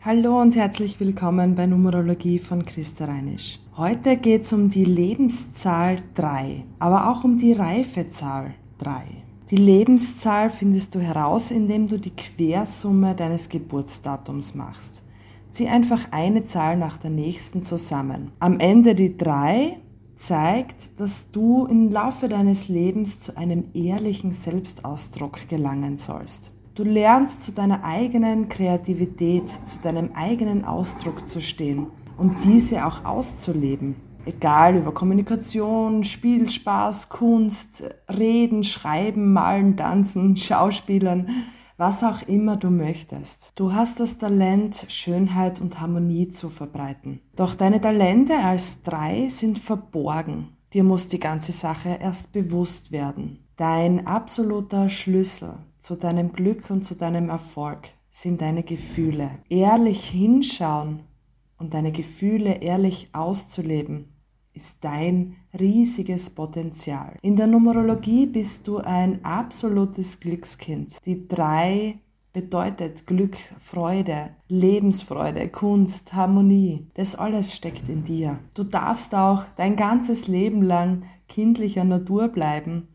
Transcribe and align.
Hallo 0.00 0.40
und 0.40 0.54
herzlich 0.54 1.00
willkommen 1.00 1.56
bei 1.56 1.66
Numerologie 1.66 2.38
von 2.38 2.64
Christa 2.64 3.06
Reinisch. 3.06 3.58
Heute 3.76 4.16
geht 4.16 4.42
es 4.42 4.52
um 4.52 4.70
die 4.70 4.84
Lebenszahl 4.84 5.96
3, 6.14 6.62
aber 6.78 7.10
auch 7.10 7.24
um 7.24 7.36
die 7.36 7.52
Reifezahl 7.52 8.54
3. 8.78 9.02
Die 9.50 9.56
Lebenszahl 9.56 10.50
findest 10.50 10.94
du 10.94 11.00
heraus, 11.00 11.50
indem 11.50 11.88
du 11.88 11.98
die 11.98 12.14
Quersumme 12.14 13.16
deines 13.16 13.48
Geburtsdatums 13.48 14.54
machst. 14.54 15.02
Zieh 15.50 15.66
einfach 15.66 16.12
eine 16.12 16.44
Zahl 16.44 16.76
nach 16.76 16.98
der 16.98 17.10
nächsten 17.10 17.64
zusammen. 17.64 18.30
Am 18.38 18.60
Ende 18.60 18.94
die 18.94 19.18
3 19.18 19.78
zeigt, 20.14 21.00
dass 21.00 21.32
du 21.32 21.66
im 21.66 21.90
Laufe 21.90 22.28
deines 22.28 22.68
Lebens 22.68 23.18
zu 23.18 23.36
einem 23.36 23.64
ehrlichen 23.74 24.30
Selbstausdruck 24.30 25.48
gelangen 25.48 25.96
sollst. 25.96 26.52
Du 26.78 26.84
lernst 26.84 27.42
zu 27.42 27.50
deiner 27.50 27.82
eigenen 27.82 28.48
Kreativität, 28.48 29.50
zu 29.66 29.80
deinem 29.80 30.12
eigenen 30.14 30.64
Ausdruck 30.64 31.28
zu 31.28 31.40
stehen 31.40 31.88
und 32.16 32.36
diese 32.44 32.86
auch 32.86 33.04
auszuleben. 33.04 33.96
Egal 34.24 34.76
über 34.76 34.94
Kommunikation, 34.94 36.04
Spiel, 36.04 36.48
Spaß, 36.48 37.08
Kunst, 37.08 37.82
Reden, 38.08 38.62
Schreiben, 38.62 39.32
Malen, 39.32 39.76
Tanzen, 39.76 40.36
Schauspielern, 40.36 41.28
was 41.78 42.04
auch 42.04 42.22
immer 42.28 42.56
du 42.56 42.70
möchtest. 42.70 43.50
Du 43.56 43.72
hast 43.72 43.98
das 43.98 44.18
Talent, 44.18 44.86
Schönheit 44.86 45.60
und 45.60 45.80
Harmonie 45.80 46.28
zu 46.28 46.48
verbreiten. 46.48 47.18
Doch 47.34 47.56
deine 47.56 47.80
Talente 47.80 48.34
als 48.34 48.84
drei 48.84 49.26
sind 49.26 49.58
verborgen. 49.58 50.50
Dir 50.72 50.84
muss 50.84 51.08
die 51.08 51.18
ganze 51.18 51.50
Sache 51.50 51.98
erst 52.00 52.30
bewusst 52.32 52.92
werden. 52.92 53.40
Dein 53.56 54.06
absoluter 54.06 54.88
Schlüssel 54.88 55.54
zu 55.78 55.96
deinem 55.96 56.32
Glück 56.32 56.70
und 56.70 56.84
zu 56.84 56.94
deinem 56.94 57.28
Erfolg 57.28 57.88
sind 58.10 58.40
deine 58.40 58.62
Gefühle. 58.62 59.30
Ehrlich 59.48 60.08
hinschauen 60.08 61.00
und 61.58 61.74
deine 61.74 61.92
Gefühle 61.92 62.62
ehrlich 62.62 63.08
auszuleben 63.12 64.12
ist 64.54 64.78
dein 64.80 65.36
riesiges 65.58 66.30
Potenzial. 66.30 67.16
In 67.22 67.36
der 67.36 67.46
Numerologie 67.46 68.26
bist 68.26 68.66
du 68.66 68.78
ein 68.78 69.24
absolutes 69.24 70.18
Glückskind. 70.18 70.96
Die 71.06 71.28
drei 71.28 72.00
bedeutet 72.32 73.06
Glück, 73.06 73.36
Freude, 73.60 74.30
Lebensfreude, 74.48 75.48
Kunst, 75.48 76.12
Harmonie. 76.12 76.88
Das 76.94 77.14
alles 77.14 77.54
steckt 77.54 77.88
in 77.88 78.04
dir. 78.04 78.40
Du 78.54 78.64
darfst 78.64 79.14
auch 79.14 79.44
dein 79.56 79.76
ganzes 79.76 80.26
Leben 80.26 80.62
lang 80.62 81.04
kindlicher 81.28 81.84
Natur 81.84 82.28
bleiben 82.28 82.88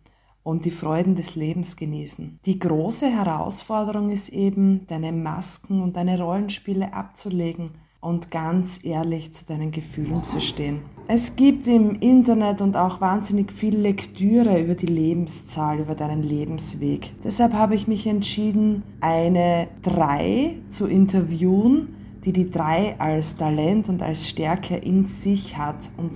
und 0.44 0.66
die 0.66 0.72
Freuden 0.72 1.16
des 1.16 1.36
Lebens 1.36 1.76
genießen. 1.76 2.40
Die 2.46 2.60
große 2.60 3.10
Herausforderung 3.10 4.10
ist 4.10 4.30
eben, 4.30 4.86
deine 4.88 5.12
Masken 5.12 5.82
und 5.82 5.96
deine 5.96 6.22
Rollenspiele 6.22 6.94
abzulegen 6.94 7.72
und 8.02 8.32
ganz 8.32 8.82
ehrlich 8.84 9.32
zu 9.32 9.46
deinen 9.46 9.72
Gefühlen 9.72 10.24
zu 10.26 10.42
stehen. 10.42 10.82
Es 11.08 11.36
gibt 11.36 11.68
im 11.68 11.96
Internet 11.96 12.62
und 12.62 12.78
auch 12.78 13.02
wahnsinnig 13.02 13.52
viel 13.52 13.78
Lektüre 13.78 14.62
über 14.62 14.76
die 14.76 14.88
Lebenszahl, 14.88 15.80
über 15.80 15.96
deinen 15.96 16.24
Lebensweg. 16.24 17.14
Deshalb 17.24 17.54
habe 17.54 17.76
ich 17.76 17.88
mich 17.88 18.08
entschieden, 18.08 18.84
eine 19.00 19.68
3 19.84 20.58
zu 20.68 20.88
interviewen, 20.88 21.96
die 22.26 22.32
die 22.32 22.50
3 22.50 23.00
als 23.00 23.36
Talent 23.36 23.90
und 23.90 24.02
als 24.02 24.28
Stärke 24.28 24.76
in 24.76 25.04
sich 25.04 25.58
hat 25.58 25.90
und 25.98 26.14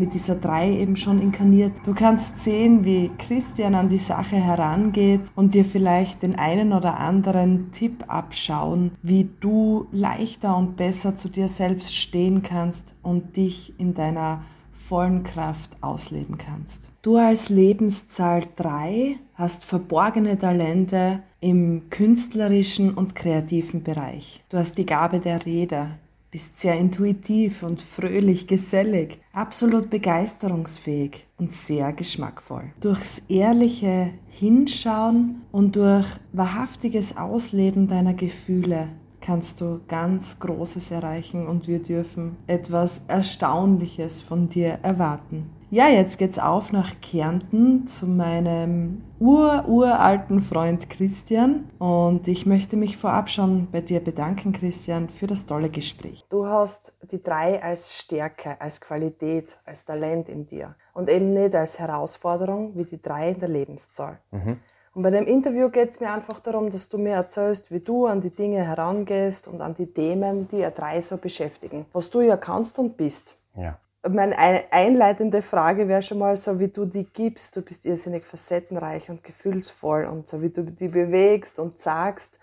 mit 0.00 0.14
dieser 0.14 0.34
3 0.34 0.78
eben 0.78 0.96
schon 0.96 1.22
inkarniert. 1.22 1.72
Du 1.84 1.94
kannst 1.94 2.42
sehen, 2.42 2.84
wie 2.84 3.10
Christian 3.18 3.76
an 3.76 3.88
die 3.88 3.98
Sache 3.98 4.36
herangeht 4.36 5.20
und 5.36 5.54
dir 5.54 5.64
vielleicht 5.64 6.22
den 6.22 6.36
einen 6.36 6.72
oder 6.72 6.98
anderen 6.98 7.70
Tipp 7.70 8.04
abschauen, 8.08 8.92
wie 9.02 9.28
du 9.38 9.86
leichter 9.92 10.56
und 10.56 10.76
besser 10.76 11.14
zu 11.14 11.28
dir 11.28 11.48
selbst 11.48 11.94
stehen 11.94 12.42
kannst 12.42 12.94
und 13.02 13.36
dich 13.36 13.78
in 13.78 13.94
deiner 13.94 14.42
vollen 14.72 15.22
Kraft 15.22 15.76
ausleben 15.82 16.36
kannst. 16.36 16.90
Du 17.02 17.16
als 17.16 17.48
Lebenszahl 17.48 18.42
3 18.56 19.18
hast 19.34 19.64
verborgene 19.64 20.36
Talente 20.36 21.22
im 21.40 21.90
künstlerischen 21.90 22.94
und 22.94 23.14
kreativen 23.14 23.84
Bereich. 23.84 24.42
Du 24.48 24.58
hast 24.58 24.76
die 24.78 24.86
Gabe 24.86 25.20
der 25.20 25.46
Rede, 25.46 25.92
bist 26.30 26.60
sehr 26.60 26.78
intuitiv 26.78 27.62
und 27.62 27.82
fröhlich, 27.82 28.46
gesellig, 28.46 29.20
absolut 29.32 29.90
begeisterungsfähig 29.90 31.26
und 31.38 31.50
sehr 31.50 31.92
geschmackvoll. 31.92 32.72
Durchs 32.80 33.20
ehrliche 33.28 34.10
Hinschauen 34.28 35.42
und 35.50 35.76
durch 35.76 36.06
wahrhaftiges 36.32 37.16
Ausleben 37.16 37.88
deiner 37.88 38.14
Gefühle 38.14 38.88
kannst 39.20 39.60
du 39.60 39.80
ganz 39.88 40.38
Großes 40.38 40.90
erreichen 40.92 41.46
und 41.46 41.68
wir 41.68 41.82
dürfen 41.82 42.36
etwas 42.46 43.02
Erstaunliches 43.08 44.22
von 44.22 44.48
dir 44.48 44.78
erwarten. 44.82 45.50
Ja, 45.72 45.86
jetzt 45.86 46.18
geht's 46.18 46.40
auf 46.40 46.72
nach 46.72 47.00
Kärnten 47.00 47.86
zu 47.86 48.08
meinem 48.08 49.04
ur-uralten 49.20 50.40
Freund 50.40 50.90
Christian 50.90 51.70
und 51.78 52.26
ich 52.26 52.44
möchte 52.44 52.76
mich 52.76 52.96
vorab 52.96 53.30
schon 53.30 53.68
bei 53.70 53.80
dir 53.80 54.00
bedanken, 54.00 54.50
Christian, 54.50 55.08
für 55.08 55.28
das 55.28 55.46
tolle 55.46 55.70
Gespräch. 55.70 56.26
Du 56.28 56.44
hast 56.44 56.92
die 57.12 57.22
drei 57.22 57.62
als 57.62 57.96
Stärke, 57.96 58.60
als 58.60 58.80
Qualität, 58.80 59.60
als 59.64 59.84
Talent 59.84 60.28
in 60.28 60.44
dir 60.44 60.74
und 60.92 61.08
eben 61.08 61.34
nicht 61.34 61.54
als 61.54 61.78
Herausforderung 61.78 62.76
wie 62.76 62.84
die 62.84 63.00
drei 63.00 63.30
in 63.30 63.38
der 63.38 63.48
Lebenszahl. 63.48 64.18
Mhm. 64.32 64.58
Und 64.92 65.02
bei 65.04 65.12
dem 65.12 65.28
Interview 65.28 65.68
geht 65.68 65.90
es 65.90 66.00
mir 66.00 66.12
einfach 66.12 66.40
darum, 66.40 66.70
dass 66.70 66.88
du 66.88 66.98
mir 66.98 67.12
erzählst, 67.12 67.70
wie 67.70 67.78
du 67.78 68.06
an 68.06 68.20
die 68.20 68.30
Dinge 68.30 68.64
herangehst 68.64 69.46
und 69.46 69.60
an 69.60 69.76
die 69.76 69.86
Themen, 69.86 70.48
die 70.48 70.58
ihr 70.58 70.72
drei 70.72 71.00
so 71.00 71.16
beschäftigen, 71.16 71.86
was 71.92 72.10
du 72.10 72.22
ja 72.22 72.36
kannst 72.36 72.80
und 72.80 72.96
bist. 72.96 73.36
Ja 73.54 73.78
meine 74.08 74.36
einleitende 74.72 75.42
Frage 75.42 75.88
wäre 75.88 76.02
schon 76.02 76.18
mal 76.18 76.36
so, 76.36 76.58
wie 76.58 76.68
du 76.68 76.86
die 76.86 77.04
gibst. 77.04 77.56
Du 77.56 77.62
bist 77.62 77.84
irrsinnig 77.84 78.24
facettenreich 78.24 79.10
und 79.10 79.22
gefühlsvoll 79.22 80.06
und 80.06 80.28
so 80.28 80.40
wie 80.40 80.50
du 80.50 80.62
die 80.64 80.88
bewegst 80.88 81.58
und 81.58 81.78
sagst, 81.78 82.38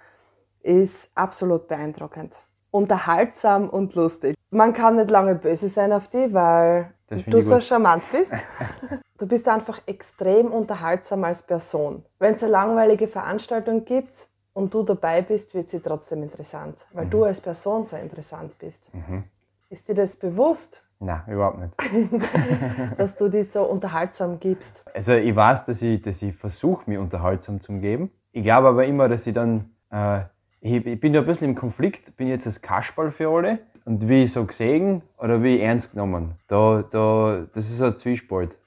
ist 0.62 1.10
absolut 1.16 1.68
beeindruckend. 1.68 2.36
Unterhaltsam 2.72 3.70
und 3.70 3.96
lustig. 3.96 4.36
Man 4.52 4.74
kann 4.74 4.98
nicht 4.98 5.10
lange 5.10 5.36
böse 5.36 5.68
sein 5.68 5.92
auf 5.92 6.10
dich, 6.10 6.34
weil 6.34 6.94
du 7.10 7.42
so 7.42 7.60
charmant 7.60 8.04
bist. 8.12 8.34
Du 9.18 9.26
bist 9.26 9.48
einfach 9.48 9.82
extrem 9.88 10.52
unterhaltsam 10.52 11.24
als 11.24 11.42
Person. 11.42 12.06
Wenn 12.20 12.36
es 12.36 12.44
eine 12.44 12.52
langweilige 12.52 13.08
Veranstaltung 13.08 13.84
gibt 13.84 14.28
und 14.54 14.72
du 14.72 14.84
dabei 14.84 15.24
bist, 15.24 15.56
wird 15.56 15.70
sie 15.70 15.80
trotzdem 15.80 16.22
interessant, 16.22 16.86
weil 16.94 17.06
mhm. 17.06 17.10
du 17.10 17.24
als 17.24 17.42
Person 17.42 17.84
so 17.84 17.98
interessant 17.98 18.56
bist. 18.60 18.94
Mhm. 18.94 19.24
Ist 19.70 19.90
dir 19.90 19.96
das 19.96 20.16
bewusst? 20.16 20.84
Nein, 21.00 21.22
überhaupt 21.28 21.60
nicht. 21.60 21.74
dass 22.98 23.16
du 23.16 23.30
dich 23.30 23.52
so 23.52 23.64
unterhaltsam 23.64 24.40
gibst. 24.40 24.84
Also 24.94 25.14
ich 25.14 25.36
weiß, 25.36 25.66
dass 25.66 25.82
ich, 25.82 26.02
dass 26.02 26.22
ich 26.22 26.36
versuche, 26.36 26.90
mich 26.90 26.98
unterhaltsam 26.98 27.62
zu 27.62 27.74
geben. 27.74 28.10
Ich 28.32 28.44
glaube 28.44 28.70
aber 28.70 28.86
immer, 28.86 29.08
dass 29.08 29.28
ich 29.28 29.34
dann, 29.34 29.72
äh, 29.92 30.22
ich, 30.60 30.86
ich, 30.86 31.00
bin 31.00 31.14
ja 31.14 31.22
ein 31.22 31.28
bisschen 31.28 31.50
im 31.50 31.56
Konflikt, 31.56 32.18
bin 32.18 32.28
jetzt 32.28 32.48
das 32.48 32.62
Kasperl 32.62 33.12
für 33.12 33.30
alle 33.30 33.60
und 33.86 34.10
wie 34.10 34.26
so 34.28 34.44
gesehen 34.46 35.04
oder 35.20 35.44
wie 35.44 35.60
ernst 35.60 35.92
genommen. 35.92 36.34
Da, 36.48 36.84
da, 36.90 37.46
das 37.54 37.70
ist 37.70 37.82
ein 37.82 37.96
Zwiespalt. 37.98 38.58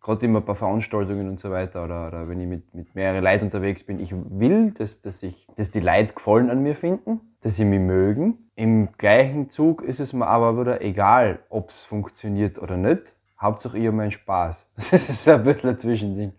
Gerade 0.00 0.26
immer 0.26 0.40
bei 0.40 0.54
Veranstaltungen 0.54 1.28
und 1.28 1.40
so 1.40 1.50
weiter 1.50 1.84
oder, 1.84 2.08
oder 2.08 2.28
wenn 2.28 2.40
ich 2.40 2.46
mit, 2.46 2.74
mit 2.74 2.94
mehreren 2.94 3.24
Leuten 3.24 3.44
unterwegs 3.44 3.84
bin. 3.84 4.00
Ich 4.00 4.12
will, 4.12 4.72
dass, 4.72 5.00
dass, 5.00 5.22
ich, 5.22 5.46
dass 5.56 5.70
die 5.70 5.80
Leute 5.80 6.14
Gefallen 6.14 6.50
an 6.50 6.62
mir 6.62 6.76
finden, 6.76 7.20
dass 7.40 7.56
sie 7.56 7.64
mich 7.64 7.80
mögen 7.80 8.45
im 8.56 8.88
gleichen 8.96 9.50
Zug 9.50 9.82
ist 9.82 10.00
es 10.00 10.14
mir 10.14 10.26
aber 10.26 10.58
wieder 10.58 10.80
egal, 10.80 11.40
ob 11.50 11.70
es 11.70 11.84
funktioniert 11.84 12.58
oder 12.58 12.78
nicht. 12.78 13.12
Hauptsache 13.38 13.78
ich 13.78 13.86
habe 13.86 13.96
meinen 13.96 14.10
Spaß. 14.10 14.66
Das 14.76 14.92
ist 14.92 15.28
ein 15.28 15.44
bisschen 15.44 15.70
ein 15.70 15.78
Zwischending. 15.78 16.32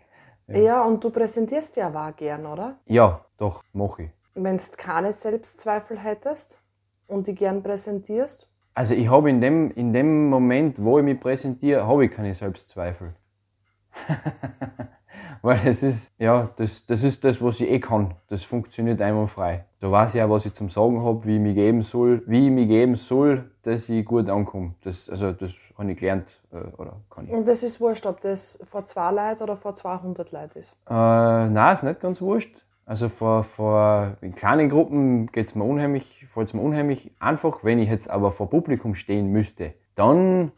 Ja. 0.48 0.58
ja, 0.58 0.82
und 0.84 1.04
du 1.04 1.12
präsentierst 1.12 1.76
ja 1.76 1.90
auch 1.90 2.16
gern, 2.16 2.46
oder? 2.46 2.80
Ja, 2.86 3.24
doch, 3.38 3.64
mache 3.72 4.04
ich. 4.04 4.10
Wenn 4.34 4.58
du 4.58 4.64
keine 4.78 5.14
Selbstzweifel 5.14 6.00
hättest 6.00 6.60
und 7.06 7.28
die 7.28 7.36
gern 7.36 7.62
präsentierst? 7.62 8.50
Also 8.74 8.96
ich 8.96 9.10
habe 9.10 9.30
in 9.30 9.40
dem, 9.40 9.72
in 9.72 9.94
dem 9.94 10.30
Moment, 10.30 10.84
wo 10.84 10.98
ich 10.98 11.06
mich 11.06 11.20
präsentiere, 11.20 11.86
habe 11.86 12.06
ich 12.06 12.12
keine 12.12 12.34
Selbstzweifel. 12.34 13.13
Weil 15.42 15.60
das 15.63 15.84
ist, 15.84 16.13
ja, 16.18 16.50
das, 16.56 16.86
das 16.86 17.04
ist 17.04 17.24
das, 17.24 17.42
was 17.42 17.60
ich 17.60 17.69
eh 17.69 17.80
kann. 17.80 18.13
Das 18.28 18.44
funktioniert 18.44 19.01
einwandfrei. 19.01 19.66
Da 19.80 19.92
weiß 19.92 20.16
ich 20.16 20.22
auch, 20.22 20.30
was 20.30 20.45
ich 20.45 20.54
zum 20.54 20.69
Sagen 20.69 21.04
habe, 21.04 21.25
wie 21.25 21.36
ich 21.36 21.42
mich 21.42 21.56
geben 21.56 21.81
soll, 21.84 22.24
wie 22.25 22.45
ich 22.45 22.51
mich 22.51 22.68
geben 22.68 22.95
soll, 22.95 23.51
dass 23.63 23.89
ich 23.89 24.06
gut 24.06 24.30
ankomme. 24.30 24.75
Das, 24.84 25.10
also 25.10 25.31
das 25.31 25.51
habe 25.78 25.92
ich 25.92 26.00
gelernt 26.00 26.28
äh, 26.51 26.57
oder 26.78 27.01
kann 27.10 27.28
ich. 27.28 27.31
Und 27.31 27.48
das 27.48 27.63
ist 27.63 27.80
wurscht, 27.80 28.06
ob 28.06 28.22
das 28.22 28.60
vor 28.63 28.86
zwei 28.86 29.12
Leuten 29.12 29.44
oder 29.44 29.57
vor 29.57 29.75
200 29.75 30.31
Leuten 30.31 30.60
ist? 30.60 30.75
Äh, 30.89 30.94
nein, 30.94 31.74
ist 31.74 31.84
nicht 31.84 32.00
ganz 32.00 32.22
wurscht. 32.22 32.63
Also 32.86 33.10
vor, 33.10 33.44
vor 33.44 34.16
in 34.22 34.34
kleinen 34.34 34.69
Gruppen 34.69 35.28
geht's 35.28 35.56
mir 35.56 35.66
unheimlich, 35.66 36.25
fällt 36.30 36.48
es 36.48 36.54
mir 36.54 36.62
unheimlich 36.62 37.12
einfach. 37.19 37.63
Wenn 37.63 37.80
ich 37.80 37.89
jetzt 37.89 38.10
aber 38.10 38.31
vor 38.31 38.50
Publikum 38.50 38.95
stehen 38.95 39.28
müsste, 39.28 39.74
dann 39.95 40.54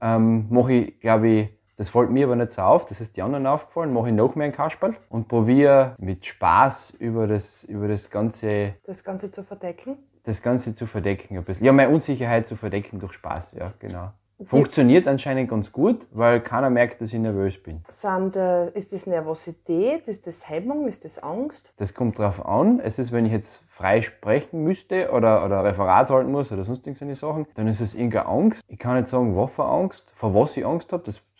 ähm, 0.00 0.46
mache 0.48 0.72
ich, 0.72 1.00
glaube 1.00 1.28
ich, 1.28 1.48
das 1.76 1.90
fällt 1.90 2.10
mir 2.10 2.26
aber 2.26 2.36
nicht 2.36 2.50
so 2.50 2.62
auf, 2.62 2.84
das 2.86 3.00
ist 3.00 3.16
die 3.16 3.22
anderen 3.22 3.46
aufgefallen, 3.46 3.92
mache 3.92 4.08
ich 4.08 4.14
noch 4.14 4.34
mehr 4.34 4.46
ein 4.46 4.52
Kasperl 4.52 4.96
und 5.08 5.28
probiere 5.28 5.94
mit 5.98 6.26
Spaß 6.26 6.90
über 6.98 7.26
das, 7.26 7.64
über 7.64 7.88
das 7.88 8.10
Ganze... 8.10 8.74
Das 8.84 9.04
Ganze 9.04 9.30
zu 9.30 9.42
verdecken? 9.44 9.98
das 10.26 10.42
Ganze 10.42 10.74
zu 10.74 10.86
verdecken 10.86 11.36
ein 11.36 11.44
bisschen. 11.44 11.64
Ja, 11.64 11.72
meine 11.72 11.92
Unsicherheit 11.92 12.46
zu 12.46 12.56
verdecken 12.56 12.98
durch 12.98 13.12
Spaß, 13.12 13.52
ja, 13.52 13.72
genau. 13.78 14.10
Funktioniert 14.44 15.08
anscheinend 15.08 15.48
ganz 15.48 15.72
gut, 15.72 16.06
weil 16.10 16.40
keiner 16.40 16.68
merkt, 16.68 17.00
dass 17.00 17.10
ich 17.10 17.18
nervös 17.18 17.62
bin. 17.62 17.82
Sind, 17.88 18.36
äh, 18.36 18.68
ist 18.72 18.92
das 18.92 19.06
Nervosität, 19.06 20.06
ist 20.08 20.26
das 20.26 20.46
Hemmung, 20.50 20.88
ist 20.88 21.06
das 21.06 21.18
Angst? 21.22 21.72
Das 21.78 21.94
kommt 21.94 22.18
drauf 22.18 22.44
an. 22.44 22.78
Es 22.80 22.98
ist, 22.98 23.12
wenn 23.12 23.24
ich 23.24 23.32
jetzt 23.32 23.62
frei 23.66 24.02
sprechen 24.02 24.62
müsste 24.62 25.10
oder, 25.10 25.42
oder 25.42 25.64
Referat 25.64 26.10
halten 26.10 26.32
muss 26.32 26.52
oder 26.52 26.66
sonst 26.66 26.86
irgendwelche 26.86 27.16
Sachen, 27.16 27.46
dann 27.54 27.66
ist 27.66 27.80
es 27.80 27.94
irgendeine 27.94 28.26
Angst. 28.26 28.62
Ich 28.68 28.78
kann 28.78 28.96
nicht 28.96 29.06
sagen, 29.06 29.34
was 29.34 29.52
für 29.52 29.64
Angst, 29.64 30.12
vor 30.14 30.34
was 30.34 30.54
ich 30.58 30.66
Angst 30.66 30.92
habe, 30.92 31.04
das, 31.06 31.14
das 31.14 31.35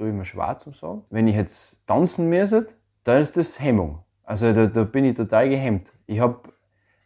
tue 0.00 0.08
ich 0.08 0.14
mir 0.14 0.24
schwer 0.24 0.56
zum 0.58 0.72
sagen. 0.72 1.02
Wenn 1.10 1.28
ich 1.28 1.36
jetzt 1.36 1.78
tanzen 1.86 2.30
müsste, 2.30 2.66
dann 3.04 3.20
ist 3.20 3.36
das 3.36 3.60
Hemmung. 3.60 3.98
Also 4.24 4.50
da, 4.54 4.66
da 4.66 4.84
bin 4.84 5.04
ich 5.04 5.14
total 5.14 5.50
gehemmt. 5.50 5.92
Ich 6.06 6.20
habe, 6.20 6.38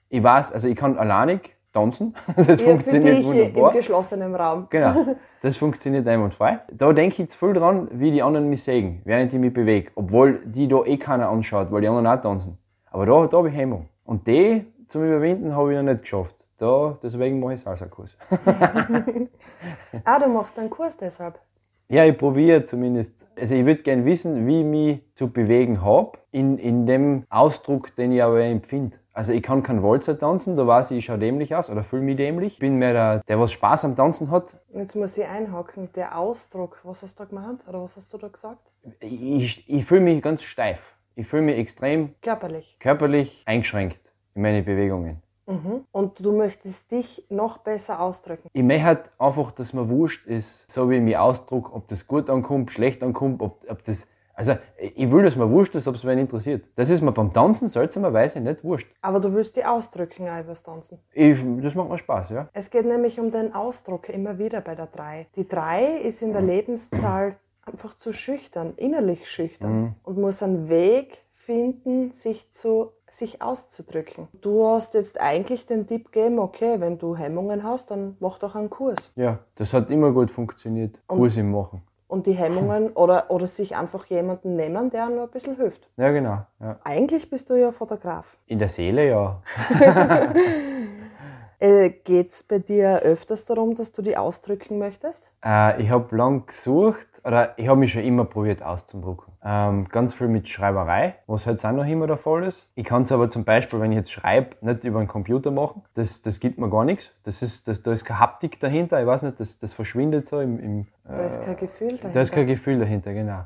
ich 0.08 0.22
weiß, 0.22 0.52
also 0.52 0.68
ich 0.68 0.76
kann 0.76 0.96
alleinig 0.96 1.56
tanzen. 1.72 2.14
Das 2.36 2.60
Ja, 2.60 2.68
funktioniert 2.68 3.18
dich 3.18 3.26
wunderbar. 3.26 3.72
im 3.72 3.76
geschlossenen 3.78 4.32
Raum. 4.36 4.68
Genau, 4.70 4.94
das 5.42 5.56
funktioniert 5.56 6.06
einwandfrei. 6.06 6.60
Da 6.72 6.92
denke 6.92 7.14
ich 7.14 7.18
jetzt 7.18 7.34
viel 7.34 7.52
dran, 7.52 7.88
wie 7.90 8.12
die 8.12 8.22
anderen 8.22 8.48
mich 8.48 8.62
sehen, 8.62 9.02
während 9.04 9.32
ich 9.32 9.40
mich 9.40 9.52
bewege. 9.52 9.90
Obwohl 9.96 10.42
die 10.44 10.68
da 10.68 10.84
eh 10.84 10.96
keiner 10.96 11.28
anschaut, 11.30 11.72
weil 11.72 11.80
die 11.80 11.88
anderen 11.88 12.06
auch 12.06 12.20
tanzen. 12.20 12.58
Aber 12.92 13.06
da, 13.06 13.26
da 13.26 13.38
habe 13.38 13.48
ich 13.48 13.56
Hemmung. 13.56 13.88
Und 14.04 14.28
die 14.28 14.64
zum 14.86 15.02
Überwinden 15.02 15.56
habe 15.56 15.72
ich 15.72 15.76
noch 15.82 15.90
nicht 15.90 16.02
geschafft. 16.02 16.46
Da, 16.58 16.96
deswegen 17.02 17.40
mache 17.40 17.54
ich 17.54 17.60
Salsa-Kurs. 17.60 18.16
Ah, 20.04 20.20
du 20.20 20.28
machst 20.28 20.56
einen 20.60 20.70
Kurs 20.70 20.96
deshalb. 20.96 21.40
Ja, 21.88 22.04
ich 22.04 22.16
probiere 22.16 22.64
zumindest. 22.64 23.26
Also 23.38 23.54
ich 23.54 23.66
würde 23.66 23.82
gerne 23.82 24.04
wissen, 24.04 24.46
wie 24.46 24.60
ich 24.60 24.66
mich 24.66 25.00
zu 25.14 25.30
bewegen 25.30 25.82
habe, 25.82 26.18
in, 26.30 26.58
in 26.58 26.86
dem 26.86 27.24
Ausdruck, 27.28 27.94
den 27.94 28.12
ich 28.12 28.22
aber 28.22 28.42
empfinde. 28.42 28.96
Also 29.12 29.32
ich 29.32 29.42
kann 29.42 29.62
keinen 29.62 29.82
Walzer 29.82 30.18
tanzen, 30.18 30.56
da 30.56 30.66
weiß 30.66 30.90
ich, 30.90 30.98
ich 30.98 31.04
schaue 31.04 31.18
dämlich 31.18 31.54
aus 31.54 31.70
oder 31.70 31.84
fühle 31.84 32.02
mich 32.02 32.16
dämlich. 32.16 32.54
Ich 32.54 32.58
bin 32.58 32.78
mehr 32.78 32.92
der, 32.92 33.22
der 33.28 33.38
was 33.38 33.52
Spaß 33.52 33.84
am 33.84 33.94
Tanzen 33.94 34.30
hat. 34.30 34.56
Jetzt 34.74 34.96
muss 34.96 35.16
ich 35.16 35.24
einhaken. 35.24 35.88
Der 35.94 36.18
Ausdruck, 36.18 36.80
was 36.82 37.02
hast 37.02 37.20
du 37.20 37.24
da 37.24 37.28
gemeint? 37.28 37.68
Oder 37.68 37.80
was 37.82 37.96
hast 37.96 38.12
du 38.12 38.18
da 38.18 38.26
gesagt? 38.26 38.72
Ich, 38.98 39.68
ich 39.68 39.84
fühle 39.84 40.00
mich 40.00 40.20
ganz 40.20 40.42
steif. 40.42 40.96
Ich 41.14 41.28
fühle 41.28 41.42
mich 41.42 41.58
extrem 41.58 42.14
Körperlich. 42.22 42.76
körperlich 42.80 43.44
eingeschränkt 43.46 44.12
in 44.34 44.42
meine 44.42 44.62
Bewegungen. 44.64 45.22
Mhm. 45.46 45.84
Und 45.92 46.24
du 46.24 46.32
möchtest 46.32 46.90
dich 46.90 47.26
noch 47.28 47.58
besser 47.58 48.00
ausdrücken. 48.00 48.48
Ich 48.52 48.62
möchte 48.62 48.84
halt 48.84 49.10
einfach, 49.18 49.52
dass 49.52 49.72
mir 49.72 49.88
wurscht 49.88 50.26
ist, 50.26 50.70
so 50.70 50.88
wie 50.90 50.96
ich 50.96 51.02
mich 51.02 51.16
ausdrucke, 51.16 51.72
ob 51.72 51.88
das 51.88 52.06
gut 52.06 52.30
ankommt, 52.30 52.70
schlecht 52.70 53.02
ankommt, 53.02 53.42
ob, 53.42 53.64
ob 53.68 53.84
das. 53.84 54.06
Also, 54.36 54.56
ich 54.76 55.12
will, 55.12 55.22
dass 55.22 55.36
mir 55.36 55.48
wurscht 55.48 55.76
ist, 55.76 55.86
ob 55.86 55.94
es 55.94 56.04
wen 56.04 56.18
interessiert. 56.18 56.64
Das 56.74 56.90
ist 56.90 57.02
mir 57.02 57.12
beim 57.12 57.32
Tanzen 57.32 57.68
seltsamerweise 57.68 58.40
nicht 58.40 58.64
wurscht. 58.64 58.92
Aber 59.00 59.20
du 59.20 59.32
willst 59.32 59.54
dich 59.54 59.64
ausdrücken 59.64 60.28
auch 60.28 60.40
übers 60.40 60.64
Tanzen. 60.64 60.98
Ich, 61.12 61.38
das 61.62 61.76
macht 61.76 61.88
mir 61.88 61.98
Spaß, 61.98 62.30
ja. 62.30 62.48
Es 62.52 62.68
geht 62.70 62.84
nämlich 62.84 63.20
um 63.20 63.30
den 63.30 63.54
Ausdruck 63.54 64.08
immer 64.08 64.36
wieder 64.38 64.60
bei 64.60 64.74
der 64.74 64.86
3. 64.86 65.28
Die 65.36 65.46
3 65.46 65.98
ist 65.98 66.20
in 66.20 66.32
der 66.32 66.42
Lebenszahl 66.42 67.36
einfach 67.64 67.96
zu 67.96 68.12
schüchtern, 68.12 68.74
innerlich 68.76 69.30
schüchtern 69.30 69.94
und 70.02 70.18
muss 70.18 70.42
einen 70.42 70.68
Weg 70.68 71.24
finden, 71.30 72.12
sich 72.12 72.52
zu 72.52 72.92
sich 73.14 73.40
auszudrücken. 73.40 74.28
Du 74.40 74.66
hast 74.66 74.94
jetzt 74.94 75.20
eigentlich 75.20 75.66
den 75.66 75.86
Tipp 75.86 76.12
gegeben, 76.12 76.38
okay, 76.38 76.80
wenn 76.80 76.98
du 76.98 77.16
Hemmungen 77.16 77.62
hast, 77.62 77.90
dann 77.90 78.16
mach 78.20 78.38
doch 78.38 78.54
einen 78.54 78.70
Kurs. 78.70 79.12
Ja, 79.16 79.38
das 79.54 79.72
hat 79.72 79.90
immer 79.90 80.12
gut 80.12 80.30
funktioniert. 80.30 81.00
Kurs 81.06 81.36
im 81.36 81.50
Machen. 81.50 81.82
Und 82.06 82.26
die 82.26 82.32
Hemmungen 82.32 82.90
oder, 82.92 83.30
oder 83.30 83.46
sich 83.46 83.76
einfach 83.76 84.06
jemanden 84.06 84.56
nehmen, 84.56 84.90
der 84.90 85.08
nur 85.08 85.22
ein 85.24 85.30
bisschen 85.30 85.56
hilft. 85.56 85.88
Ja, 85.96 86.10
genau. 86.10 86.42
Ja. 86.60 86.78
Eigentlich 86.84 87.30
bist 87.30 87.50
du 87.50 87.54
ja 87.54 87.72
Fotograf. 87.72 88.36
In 88.46 88.58
der 88.58 88.68
Seele, 88.68 89.08
ja. 89.08 89.42
Äh, 91.64 91.88
Geht 92.04 92.30
es 92.30 92.42
bei 92.42 92.58
dir 92.58 93.00
öfters 93.00 93.46
darum, 93.46 93.74
dass 93.74 93.90
du 93.90 94.02
die 94.02 94.18
ausdrücken 94.18 94.78
möchtest? 94.78 95.30
Äh, 95.42 95.80
ich 95.80 95.88
habe 95.88 96.14
lang 96.14 96.44
gesucht, 96.44 97.06
oder 97.24 97.58
ich 97.58 97.68
habe 97.68 97.80
mich 97.80 97.94
schon 97.94 98.02
immer 98.02 98.26
probiert 98.26 98.62
auszudrucken. 98.62 99.32
Ähm, 99.42 99.88
ganz 99.88 100.12
viel 100.12 100.28
mit 100.28 100.46
Schreiberei, 100.46 101.14
was 101.26 101.46
halt 101.46 101.64
auch 101.64 101.72
noch 101.72 101.86
immer 101.86 102.06
der 102.06 102.18
Fall 102.18 102.44
ist. 102.44 102.68
Ich 102.74 102.84
kann 102.84 103.04
es 103.04 103.12
aber 103.12 103.30
zum 103.30 103.44
Beispiel, 103.46 103.80
wenn 103.80 103.92
ich 103.92 103.96
jetzt 103.96 104.12
schreibe, 104.12 104.56
nicht 104.60 104.84
über 104.84 104.98
einen 104.98 105.08
Computer 105.08 105.50
machen. 105.50 105.82
Das, 105.94 106.20
das 106.20 106.38
gibt 106.38 106.58
mir 106.58 106.68
gar 106.68 106.84
nichts. 106.84 107.10
Das 107.22 107.40
ist, 107.40 107.66
das, 107.66 107.82
da 107.82 107.94
ist 107.94 108.04
keine 108.04 108.20
Haptik 108.20 108.60
dahinter. 108.60 109.00
Ich 109.00 109.06
weiß 109.06 109.22
nicht, 109.22 109.40
das, 109.40 109.58
das 109.58 109.72
verschwindet 109.72 110.26
so 110.26 110.40
im, 110.40 110.60
im 110.60 110.86
Da 111.04 111.24
ist 111.24 111.42
kein 111.42 111.56
Gefühl 111.56 111.88
dahinter. 111.88 112.10
Da 112.10 112.20
ist 112.20 112.32
kein 112.32 112.46
Gefühl 112.46 112.78
dahinter, 112.78 113.14
genau. 113.14 113.44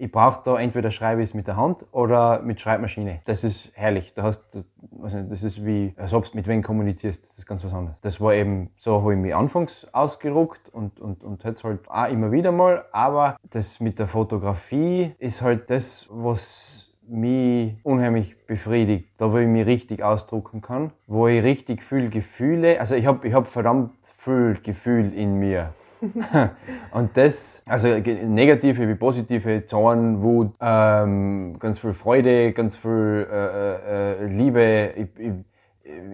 Ich 0.00 0.10
brauche 0.10 0.40
da 0.44 0.58
entweder 0.58 0.92
schreibe 0.92 1.22
ich 1.22 1.28
es 1.28 1.34
mit 1.34 1.46
der 1.46 1.58
Hand 1.58 1.84
oder 1.92 2.40
mit 2.40 2.58
Schreibmaschine. 2.58 3.20
Das 3.26 3.44
ist 3.44 3.70
herrlich. 3.74 4.14
Da 4.14 4.22
hast, 4.22 4.64
das 5.02 5.42
ist 5.42 5.62
wie, 5.62 5.92
als 5.98 6.14
ob 6.14 6.24
du 6.24 6.38
mit 6.38 6.46
wem 6.46 6.62
kommunizierst. 6.62 7.28
Das 7.28 7.36
ist 7.36 7.46
ganz 7.46 7.62
was 7.64 7.74
anderes. 7.74 7.98
Das 8.00 8.18
war 8.18 8.32
eben, 8.32 8.70
so 8.78 9.02
habe 9.02 9.12
ich 9.12 9.20
mich 9.20 9.34
anfangs 9.34 9.86
ausgedruckt 9.92 10.70
und, 10.70 10.98
und, 11.00 11.22
und 11.22 11.44
jetzt 11.44 11.64
halt 11.64 11.80
auch 11.90 12.08
immer 12.08 12.32
wieder 12.32 12.50
mal. 12.50 12.86
Aber 12.92 13.36
das 13.50 13.78
mit 13.78 13.98
der 13.98 14.06
Fotografie 14.06 15.14
ist 15.18 15.42
halt 15.42 15.68
das, 15.68 16.08
was 16.10 16.94
mich 17.06 17.74
unheimlich 17.82 18.46
befriedigt. 18.46 19.10
Da, 19.18 19.30
wo 19.30 19.36
ich 19.36 19.48
mich 19.48 19.66
richtig 19.66 20.02
ausdrucken 20.02 20.62
kann, 20.62 20.92
wo 21.08 21.28
ich 21.28 21.44
richtig 21.44 21.82
viel 21.82 22.08
Gefühle, 22.08 22.80
also 22.80 22.94
ich 22.94 23.04
habe 23.04 23.28
ich 23.28 23.34
hab 23.34 23.48
verdammt 23.48 23.92
viel 24.16 24.58
Gefühl 24.62 25.12
in 25.12 25.34
mir. 25.34 25.74
Und 26.92 27.16
das, 27.16 27.62
also 27.66 27.88
negative 27.88 28.88
wie 28.88 28.94
positive, 28.94 29.66
Zorn, 29.66 30.22
Wut, 30.22 30.52
ähm, 30.60 31.56
ganz 31.58 31.78
viel 31.78 31.92
Freude, 31.92 32.52
ganz 32.52 32.76
viel 32.76 33.26
äh, 33.30 34.24
äh, 34.24 34.26
Liebe. 34.26 34.92
Ich, 34.96 35.08
ich, 35.18 35.32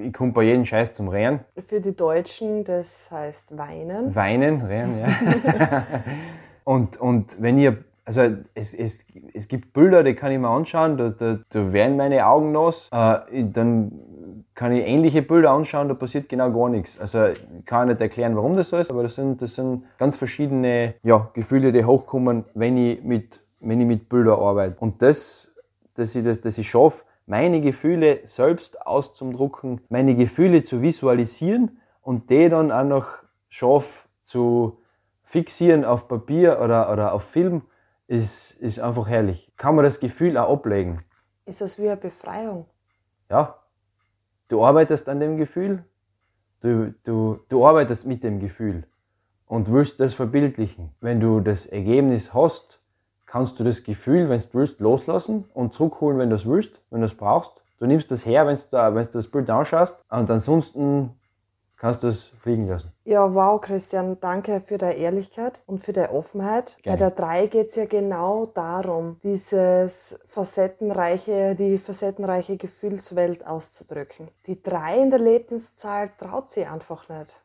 ich 0.06 0.12
komme 0.12 0.32
bei 0.32 0.44
jedem 0.44 0.64
Scheiß 0.64 0.94
zum 0.94 1.08
Rehren. 1.08 1.40
Für 1.66 1.80
die 1.80 1.94
Deutschen, 1.94 2.64
das 2.64 3.10
heißt 3.10 3.56
weinen. 3.56 4.14
Weinen, 4.14 4.62
Rehren, 4.62 4.98
ja. 4.98 5.86
und, 6.64 7.00
und 7.00 7.40
wenn 7.40 7.58
ihr, 7.58 7.84
also 8.04 8.22
es, 8.54 8.74
es, 8.74 9.04
es 9.34 9.48
gibt 9.48 9.72
Bilder, 9.72 10.02
die 10.02 10.14
kann 10.14 10.32
ich 10.32 10.38
mir 10.38 10.48
anschauen, 10.48 10.96
da, 10.96 11.10
da, 11.10 11.38
da 11.48 11.72
werden 11.72 11.96
meine 11.96 12.26
Augen 12.26 12.52
nass. 12.52 12.88
Äh, 12.92 13.44
dann 13.52 13.92
kann 14.56 14.72
ich 14.72 14.86
ähnliche 14.86 15.20
Bilder 15.20 15.50
anschauen, 15.50 15.86
da 15.86 15.94
passiert 15.94 16.30
genau 16.30 16.50
gar 16.50 16.70
nichts. 16.70 16.98
Also 16.98 17.26
ich 17.26 17.66
kann 17.66 17.88
nicht 17.88 18.00
erklären, 18.00 18.34
warum 18.34 18.56
das 18.56 18.70
so 18.70 18.78
ist, 18.78 18.90
aber 18.90 19.02
das 19.02 19.14
sind, 19.14 19.40
das 19.42 19.54
sind 19.54 19.84
ganz 19.98 20.16
verschiedene 20.16 20.94
ja, 21.04 21.30
Gefühle, 21.34 21.72
die 21.72 21.84
hochkommen, 21.84 22.46
wenn 22.54 22.76
ich 22.78 23.04
mit, 23.04 23.38
wenn 23.60 23.82
ich 23.82 23.86
mit 23.86 24.08
Bildern 24.08 24.40
arbeite. 24.40 24.76
Und 24.80 25.02
das, 25.02 25.46
dass 25.94 26.14
ich, 26.14 26.24
das, 26.24 26.40
dass 26.40 26.56
ich 26.56 26.68
schaffe, 26.68 27.04
meine 27.26 27.60
Gefühle 27.60 28.20
selbst 28.24 28.86
auszudrucken, 28.86 29.82
meine 29.90 30.14
Gefühle 30.14 30.62
zu 30.62 30.80
visualisieren 30.80 31.78
und 32.00 32.30
die 32.30 32.48
dann 32.48 32.72
auch 32.72 32.84
noch 32.84 33.08
schaffe 33.50 34.08
zu 34.22 34.78
fixieren 35.22 35.84
auf 35.84 36.08
Papier 36.08 36.60
oder, 36.62 36.90
oder 36.90 37.12
auf 37.12 37.24
Film, 37.24 37.62
ist, 38.06 38.52
ist 38.52 38.80
einfach 38.80 39.06
herrlich. 39.06 39.52
Kann 39.58 39.74
man 39.74 39.84
das 39.84 40.00
Gefühl 40.00 40.38
auch 40.38 40.50
ablegen. 40.50 41.04
Ist 41.44 41.60
das 41.60 41.78
wie 41.78 41.88
eine 41.88 41.96
Befreiung? 41.96 42.64
Ja, 43.28 43.56
du 44.48 44.64
arbeitest 44.64 45.08
an 45.08 45.20
dem 45.20 45.36
Gefühl, 45.36 45.84
du, 46.60 46.94
du, 47.04 47.40
du 47.48 47.66
arbeitest 47.66 48.06
mit 48.06 48.22
dem 48.22 48.40
Gefühl 48.40 48.84
und 49.46 49.70
willst 49.70 50.00
das 50.00 50.14
verbildlichen. 50.14 50.90
Wenn 51.00 51.20
du 51.20 51.40
das 51.40 51.66
Ergebnis 51.66 52.34
hast, 52.34 52.80
kannst 53.26 53.58
du 53.58 53.64
das 53.64 53.84
Gefühl, 53.84 54.28
wenn 54.28 54.40
du 54.40 54.46
willst, 54.52 54.80
loslassen 54.80 55.44
und 55.54 55.74
zurückholen, 55.74 56.18
wenn 56.18 56.30
du 56.30 56.36
es 56.36 56.46
willst, 56.46 56.80
wenn 56.90 57.00
du 57.00 57.06
es 57.06 57.14
brauchst. 57.14 57.52
Du 57.78 57.86
nimmst 57.86 58.10
das 58.10 58.24
her, 58.24 58.46
wenn 58.46 58.56
du, 58.56 59.10
das 59.10 59.28
Bild 59.28 59.50
anschaust 59.50 60.02
und 60.10 60.30
ansonsten 60.30 61.10
kannst 61.76 62.02
du 62.02 62.08
es 62.08 62.24
fliegen 62.40 62.66
lassen. 62.66 62.92
Ja, 63.04 63.34
wow, 63.34 63.60
Christian, 63.60 64.18
danke 64.20 64.60
für 64.60 64.78
deine 64.78 64.96
Ehrlichkeit 64.96 65.60
und 65.66 65.80
für 65.80 65.92
deine 65.92 66.10
Offenheit. 66.10 66.76
Gerne. 66.82 66.96
Bei 66.96 67.04
der 67.04 67.10
3 67.10 67.46
geht 67.46 67.68
es 67.70 67.76
ja 67.76 67.84
genau 67.84 68.46
darum, 68.46 69.20
dieses 69.22 70.18
facettenreiche, 70.26 71.54
die 71.54 71.78
facettenreiche 71.78 72.56
Gefühlswelt 72.56 73.46
auszudrücken. 73.46 74.28
Die 74.46 74.60
3 74.62 75.02
in 75.02 75.10
der 75.10 75.20
Lebenszahl 75.20 76.10
traut 76.18 76.50
sie 76.50 76.66
einfach 76.66 77.08
nicht. 77.08 77.40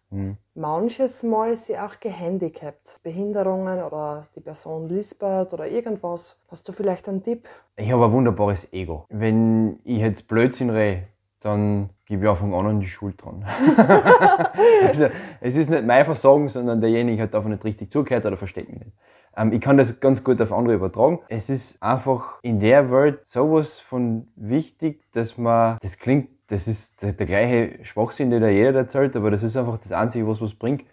Manches 0.56 1.24
Mal 1.24 1.54
ist 1.54 1.68
sie 1.68 1.78
auch 1.78 2.02
gehandicapt. 2.02 3.00
Behinderungen 3.02 3.82
oder 3.82 4.28
die 4.36 4.42
Person 4.42 4.90
lispert 4.90 5.54
oder 5.54 5.68
irgendwas. 5.70 6.38
Hast 6.50 6.68
du 6.68 6.74
vielleicht 6.74 7.08
einen 7.08 7.24
Tipp? 7.24 7.48
Ich 7.78 7.90
habe 7.90 8.04
ein 8.04 8.12
wunderbares 8.12 8.74
Ego. 8.74 9.06
Wenn 9.08 9.80
ich 9.86 10.00
jetzt 10.00 10.28
Blödsinn 10.28 10.70
rede, 10.70 11.04
dann 11.42 11.90
gebe 12.06 12.24
ich 12.24 12.30
Anfang 12.30 12.54
an 12.54 12.68
an 12.68 12.80
die 12.80 12.88
Schuld 12.88 13.22
dran. 13.22 13.44
also, 14.88 15.08
es 15.42 15.58
ist 15.58 15.70
nicht 15.70 15.86
mein 15.86 16.06
Versagen, 16.06 16.50
sondern 16.50 16.82
derjenige 16.82 17.22
hat 17.22 17.36
einfach 17.36 17.50
nicht 17.50 17.66
richtig 17.66 17.92
zugehört 17.92 18.26
oder 18.26 18.38
versteht 18.38 18.70
mich 18.70 18.80
nicht. 18.80 18.96
Ähm, 19.36 19.52
ich 19.52 19.60
kann 19.60 19.78
das 19.78 20.00
ganz 20.00 20.24
gut 20.24 20.42
auf 20.42 20.54
andere 20.54 20.76
übertragen. 20.76 21.20
Es 21.30 21.50
ist 21.50 21.82
einfach 21.82 22.40
in 22.44 22.60
der 22.60 22.92
Welt 22.92 23.26
sowas 23.26 23.80
von 23.80 24.28
wichtig, 24.36 25.04
dass 25.12 25.38
man, 25.38 25.78
das 25.82 25.98
klingt, 25.98 26.30
das 26.48 26.68
ist 26.68 27.02
der, 27.02 27.14
der 27.14 27.26
gleiche 27.26 27.84
Schwachsinn, 27.84 28.30
den 28.30 28.42
da 28.42 28.50
jeder 28.50 28.80
erzählt, 28.80 29.16
aber 29.16 29.32
das 29.32 29.44
ist 29.44 29.58
einfach 29.58 29.78
das 29.78 29.92
Einzige, 29.92 30.28
was 30.28 30.42
was 30.42 30.54
bringt 30.54 30.86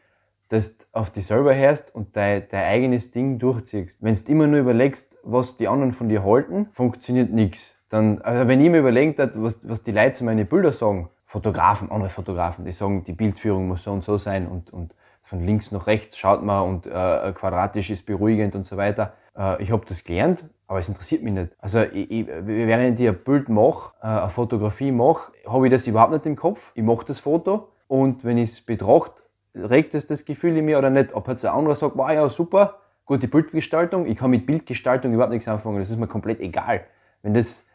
dass 0.49 0.79
du 0.79 0.85
auf 0.93 1.11
dich 1.11 1.27
selber 1.27 1.55
hörst 1.55 1.95
und 1.95 2.17
dein, 2.17 2.45
dein 2.49 2.65
eigenes 2.65 3.11
Ding 3.11 3.39
durchziehst. 3.39 3.99
Wenn 4.01 4.15
du 4.15 4.33
immer 4.33 4.47
nur 4.47 4.61
überlegst, 4.61 5.17
was 5.23 5.57
die 5.57 5.69
anderen 5.69 5.93
von 5.93 6.09
dir 6.09 6.25
halten, 6.25 6.69
funktioniert 6.73 7.31
nichts. 7.31 7.75
Dann, 7.89 8.21
also 8.23 8.49
wenn 8.49 8.61
ich 8.61 8.71
mir 8.71 8.79
überlegt 8.79 9.19
habe, 9.19 9.33
was, 9.43 9.59
was 9.63 9.83
die 9.83 9.93
Leute 9.93 10.13
zu 10.13 10.25
meinen 10.25 10.47
Bildern 10.47 10.73
sagen, 10.73 11.09
Fotografen, 11.25 11.91
andere 11.91 12.11
Fotografen, 12.11 12.65
die 12.65 12.73
sagen, 12.73 13.05
die 13.05 13.13
Bildführung 13.13 13.69
muss 13.69 13.83
so 13.83 13.93
und 13.93 14.03
so 14.03 14.17
sein 14.17 14.47
und, 14.47 14.73
und 14.73 14.95
von 15.23 15.45
links 15.45 15.73
nach 15.73 15.87
rechts 15.87 16.17
schaut 16.17 16.43
man 16.43 16.67
und 16.67 16.87
äh, 16.87 17.33
quadratisch 17.35 17.91
ist 17.91 18.07
beruhigend 18.07 18.55
und 18.55 18.65
so 18.65 18.79
weiter. 18.79 19.13
Äh, 19.37 19.63
ich 19.63 19.71
habe 19.71 19.85
das 19.87 20.03
gelernt, 20.05 20.47
aber 20.67 20.79
es 20.79 20.89
interessiert 20.89 21.23
mich 21.23 21.35
nicht. 21.35 21.53
Also 21.59 21.83
ich, 21.83 22.11
ich, 22.11 22.27
während 22.27 22.99
ich 22.99 23.09
ein 23.09 23.19
Bild 23.25 23.51
mache, 23.51 23.93
äh, 24.03 24.07
eine 24.07 24.31
Fotografie 24.31 24.91
mache, 24.91 25.33
habe 25.47 25.67
ich 25.67 25.73
das 25.73 25.87
überhaupt 25.87 26.13
nicht 26.13 26.25
im 26.25 26.37
Kopf. 26.37 26.73
Ich 26.75 26.83
mache 26.83 27.05
das 27.05 27.21
Foto 27.21 27.69
und 27.89 28.25
wenn 28.25 28.39
ich 28.39 28.53
es 28.53 28.61
betrachte, 28.63 29.23
regt 29.55 29.95
es 29.95 30.07
das 30.07 30.25
Gefühl 30.25 30.57
in 30.57 30.65
mir 30.65 30.79
oder 30.79 30.89
nicht. 30.91 31.13
Ob 31.13 31.29
jetzt 31.29 31.45
ein 31.45 31.53
anderer 31.53 31.75
sagt, 31.75 31.97
wow, 31.97 32.11
ja, 32.11 32.27
super, 32.31 32.79
gute 33.05 33.29
Bildgestaltung. 33.29 34.07
Ich 34.07 34.17
kann 34.17 34.31
mit 34.31 34.47
Bildgestaltung 34.47 35.13
überhaupt 35.13 35.33
nichts 35.33 35.49
anfangen. 35.49 35.79
Das 35.79 35.91
ist 35.91 35.99
mir 35.99 36.07
komplett 36.07 36.41
egal. 36.41 36.85
Wenn 37.23 37.35
das, 37.35 37.67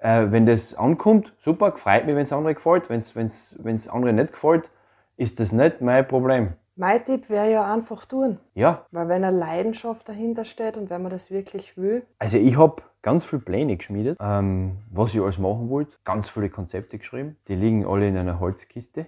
äh, 0.00 0.30
wenn 0.30 0.46
das 0.46 0.74
ankommt, 0.74 1.32
super, 1.38 1.72
freut 1.76 2.06
mich, 2.06 2.14
wenn 2.16 2.24
es 2.24 2.32
andere 2.32 2.54
gefällt. 2.54 2.88
Wenn 2.88 2.98
es 2.98 3.88
andere 3.88 4.12
nicht 4.12 4.32
gefällt, 4.32 4.70
ist 5.16 5.40
das 5.40 5.52
nicht 5.52 5.80
mein 5.80 6.06
Problem. 6.08 6.54
Mein 6.76 7.04
Tipp 7.04 7.28
wäre 7.28 7.50
ja 7.50 7.72
einfach 7.72 8.06
tun. 8.06 8.38
Ja. 8.54 8.86
Weil 8.90 9.08
wenn 9.08 9.22
eine 9.22 9.36
Leidenschaft 9.36 10.08
dahinter 10.08 10.46
steht 10.46 10.78
und 10.78 10.88
wenn 10.88 11.02
man 11.02 11.10
das 11.10 11.30
wirklich 11.30 11.76
will. 11.76 12.04
Also 12.18 12.38
ich 12.38 12.56
habe 12.56 12.82
ganz 13.02 13.24
viele 13.26 13.42
Pläne 13.42 13.76
geschmiedet, 13.76 14.16
ähm, 14.20 14.78
was 14.90 15.14
ich 15.14 15.20
alles 15.20 15.38
machen 15.38 15.68
wollte. 15.68 15.98
Ganz 16.04 16.30
viele 16.30 16.48
Konzepte 16.48 16.96
geschrieben. 16.96 17.36
Die 17.48 17.54
liegen 17.54 17.86
alle 17.86 18.08
in 18.08 18.16
einer 18.16 18.40
Holzkiste. 18.40 19.06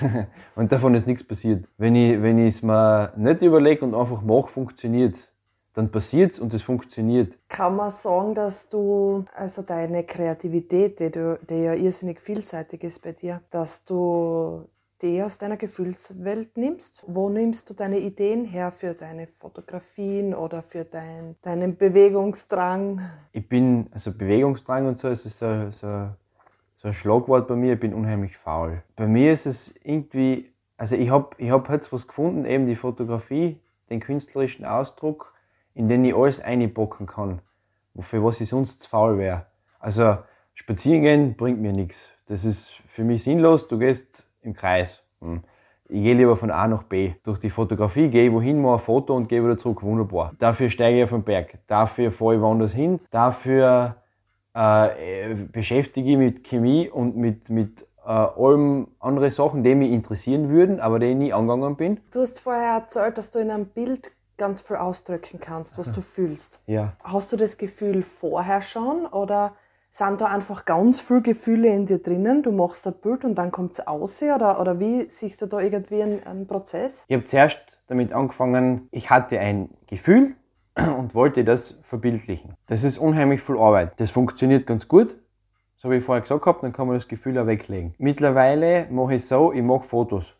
und 0.56 0.72
davon 0.72 0.94
ist 0.94 1.06
nichts 1.06 1.24
passiert. 1.24 1.66
Wenn 1.78 1.94
ich 1.94 2.20
wenn 2.22 2.38
es 2.38 2.62
mir 2.62 3.12
nicht 3.16 3.42
überlege 3.42 3.84
und 3.84 3.94
einfach 3.94 4.22
mache, 4.22 4.48
funktioniert 4.48 5.14
es. 5.14 5.31
Dann 5.74 5.90
passiert 5.90 6.32
es 6.32 6.38
und 6.38 6.52
es 6.52 6.62
funktioniert. 6.62 7.36
Kann 7.48 7.76
man 7.76 7.90
sagen, 7.90 8.34
dass 8.34 8.68
du, 8.68 9.24
also 9.34 9.62
deine 9.62 10.04
Kreativität, 10.04 11.00
die, 11.00 11.10
du, 11.10 11.38
die 11.48 11.62
ja 11.62 11.74
irrsinnig 11.74 12.20
vielseitig 12.20 12.84
ist 12.84 13.00
bei 13.00 13.12
dir, 13.12 13.40
dass 13.50 13.84
du 13.84 14.68
die 15.00 15.20
aus 15.22 15.38
deiner 15.38 15.56
Gefühlswelt 15.56 16.56
nimmst? 16.56 17.02
Wo 17.06 17.28
nimmst 17.28 17.68
du 17.68 17.74
deine 17.74 17.98
Ideen 17.98 18.44
her 18.44 18.70
für 18.70 18.94
deine 18.94 19.26
Fotografien 19.26 20.32
oder 20.34 20.62
für 20.62 20.84
dein, 20.84 21.34
deinen 21.42 21.76
Bewegungsdrang? 21.76 23.00
Ich 23.32 23.48
bin, 23.48 23.88
also 23.92 24.12
Bewegungsdrang 24.12 24.86
und 24.86 24.98
so, 24.98 25.08
es 25.08 25.26
ist 25.26 25.38
so, 25.38 25.70
so 25.70 26.10
so 26.82 26.88
ein 26.88 26.94
Schlagwort 26.94 27.46
bei 27.46 27.54
mir, 27.54 27.74
ich 27.74 27.80
bin 27.80 27.94
unheimlich 27.94 28.36
faul. 28.36 28.82
Bei 28.96 29.06
mir 29.06 29.32
ist 29.32 29.46
es 29.46 29.72
irgendwie, 29.84 30.50
also 30.76 30.96
ich 30.96 31.10
habe 31.10 31.30
ich 31.38 31.50
hab 31.50 31.70
jetzt 31.70 31.92
was 31.92 32.08
gefunden, 32.08 32.44
eben 32.44 32.66
die 32.66 32.74
Fotografie, 32.74 33.60
den 33.88 34.00
künstlerischen 34.00 34.64
Ausdruck, 34.64 35.31
in 35.74 35.88
den 35.88 36.04
ich 36.04 36.14
alles 36.14 36.40
einbocken 36.40 37.06
kann, 37.06 37.40
für 37.98 38.24
was 38.24 38.40
ich 38.40 38.48
sonst 38.48 38.82
zu 38.82 38.88
faul 38.88 39.18
wäre. 39.18 39.46
Also 39.78 40.18
spazieren 40.54 41.02
gehen 41.02 41.36
bringt 41.36 41.60
mir 41.60 41.72
nichts. 41.72 42.08
Das 42.26 42.44
ist 42.44 42.72
für 42.88 43.04
mich 43.04 43.22
sinnlos, 43.22 43.68
du 43.68 43.78
gehst 43.78 44.26
im 44.42 44.54
Kreis. 44.54 45.02
Hm. 45.20 45.42
Ich 45.88 46.02
gehe 46.02 46.14
lieber 46.14 46.36
von 46.36 46.50
A 46.50 46.66
nach 46.66 46.84
B. 46.84 47.12
Durch 47.22 47.38
die 47.38 47.50
Fotografie 47.50 48.08
gehe 48.08 48.26
ich 48.28 48.32
wohin, 48.32 48.62
mache 48.62 48.74
ein 48.74 48.78
Foto 48.78 49.14
und 49.14 49.28
gehe 49.28 49.44
wieder 49.44 49.58
zurück. 49.58 49.82
Wunderbar. 49.82 50.32
Dafür 50.38 50.70
steige 50.70 50.98
ich 50.98 51.04
auf 51.04 51.10
den 51.10 51.22
Berg. 51.22 51.58
Dafür 51.66 52.10
fahre 52.10 52.36
ich 52.36 52.40
woanders 52.40 52.72
hin. 52.72 52.98
Dafür 53.10 53.96
äh, 54.54 55.34
beschäftige 55.34 56.12
ich 56.12 56.16
mit 56.16 56.44
Chemie 56.44 56.88
und 56.88 57.16
mit, 57.16 57.50
mit 57.50 57.86
äh, 58.06 58.08
allem 58.08 58.88
andere 59.00 59.30
Sachen, 59.30 59.62
die 59.64 59.74
mich 59.74 59.92
interessieren 59.92 60.48
würden, 60.48 60.80
aber 60.80 60.98
die 60.98 61.06
ich 61.06 61.16
nie 61.16 61.32
angegangen 61.32 61.76
bin. 61.76 62.00
Du 62.10 62.20
hast 62.20 62.40
vorher 62.40 62.74
erzählt, 62.74 63.18
dass 63.18 63.30
du 63.30 63.38
in 63.38 63.50
einem 63.50 63.66
Bild 63.66 64.10
ganz 64.42 64.60
viel 64.60 64.74
ausdrücken 64.74 65.38
kannst, 65.38 65.78
was 65.78 65.92
du 65.92 66.00
fühlst. 66.00 66.60
Ja. 66.66 66.94
Hast 67.04 67.32
du 67.32 67.36
das 67.36 67.58
Gefühl 67.58 68.02
vorher 68.02 68.60
schon 68.60 69.06
oder 69.06 69.52
sind 69.92 70.20
da 70.20 70.26
einfach 70.26 70.64
ganz 70.64 71.00
viele 71.00 71.22
Gefühle 71.22 71.68
in 71.68 71.86
dir 71.86 72.02
drinnen? 72.02 72.42
Du 72.42 72.50
machst 72.50 72.84
ein 72.88 72.94
Bild 72.94 73.24
und 73.24 73.36
dann 73.36 73.52
kommt 73.52 73.74
es 73.74 73.86
aus 73.86 74.20
oder, 74.20 74.60
oder 74.60 74.80
wie 74.80 75.08
siehst 75.08 75.42
du 75.42 75.46
da 75.46 75.60
irgendwie 75.60 76.02
einen, 76.02 76.26
einen 76.26 76.48
Prozess? 76.48 77.04
Ich 77.06 77.14
habe 77.14 77.24
zuerst 77.24 77.78
damit 77.86 78.12
angefangen, 78.12 78.88
ich 78.90 79.10
hatte 79.10 79.38
ein 79.38 79.68
Gefühl 79.86 80.34
und 80.76 81.14
wollte 81.14 81.44
das 81.44 81.78
verbildlichen. 81.84 82.54
Das 82.66 82.82
ist 82.82 82.98
unheimlich 82.98 83.42
viel 83.42 83.58
Arbeit. 83.58 83.92
Das 84.00 84.10
funktioniert 84.10 84.66
ganz 84.66 84.88
gut. 84.88 85.14
So 85.76 85.88
wie 85.88 85.98
ich 85.98 86.04
vorher 86.04 86.22
gesagt 86.22 86.46
habe, 86.46 86.58
dann 86.62 86.72
kann 86.72 86.88
man 86.88 86.96
das 86.96 87.06
Gefühl 87.06 87.38
auch 87.38 87.46
weglegen. 87.46 87.94
Mittlerweile 87.98 88.88
mache 88.90 89.14
ich 89.14 89.24
so, 89.24 89.52
ich 89.52 89.62
mache 89.62 89.84
Fotos. 89.84 90.34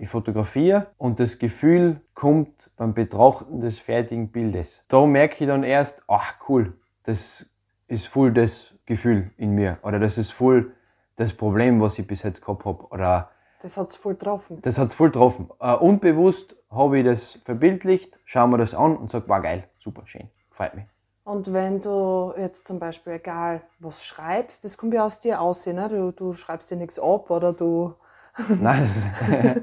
Ich 0.00 0.08
fotografiere 0.08 0.86
und 0.96 1.18
das 1.18 1.40
Gefühl 1.40 2.00
kommt 2.14 2.70
beim 2.76 2.94
Betrachten 2.94 3.60
des 3.60 3.80
fertigen 3.80 4.30
Bildes. 4.30 4.80
Da 4.86 5.04
merke 5.04 5.42
ich 5.42 5.48
dann 5.48 5.64
erst, 5.64 6.04
ach 6.06 6.34
cool, 6.48 6.74
das 7.02 7.46
ist 7.88 8.06
voll 8.06 8.32
das 8.32 8.74
Gefühl 8.86 9.32
in 9.36 9.56
mir. 9.56 9.78
Oder 9.82 9.98
das 9.98 10.16
ist 10.16 10.30
voll 10.30 10.72
das 11.16 11.34
Problem, 11.34 11.80
was 11.80 11.98
ich 11.98 12.06
bis 12.06 12.22
jetzt 12.22 12.40
gehabt 12.40 12.64
habe. 12.64 12.86
Oder 12.90 13.30
das 13.60 13.76
hat 13.76 13.88
es 13.88 13.96
voll 13.96 14.14
getroffen. 14.14 14.60
Das 14.62 14.78
hat 14.78 14.88
es 14.88 14.94
voll 14.94 15.08
getroffen. 15.08 15.50
Uh, 15.60 15.74
unbewusst 15.80 16.54
habe 16.70 17.00
ich 17.00 17.04
das 17.04 17.32
verbildlicht, 17.44 18.20
schaue 18.24 18.46
mir 18.48 18.58
das 18.58 18.74
an 18.74 18.96
und 18.96 19.10
sage, 19.10 19.28
war 19.28 19.42
geil, 19.42 19.64
super, 19.80 20.02
schön, 20.06 20.28
freut 20.50 20.74
mich. 20.74 20.84
Und 21.24 21.52
wenn 21.52 21.80
du 21.80 22.32
jetzt 22.38 22.68
zum 22.68 22.78
Beispiel, 22.78 23.14
egal 23.14 23.62
was 23.80 24.04
schreibst, 24.04 24.64
das 24.64 24.78
kommt 24.78 24.94
ja 24.94 25.04
aus 25.04 25.18
dir 25.18 25.40
aus, 25.40 25.66
ne? 25.66 25.88
du, 25.88 26.12
du 26.12 26.34
schreibst 26.34 26.70
dir 26.70 26.76
nichts 26.76 27.00
ab 27.00 27.30
oder 27.30 27.52
du. 27.52 27.94
Nein, 28.60 28.88
das 28.88 29.62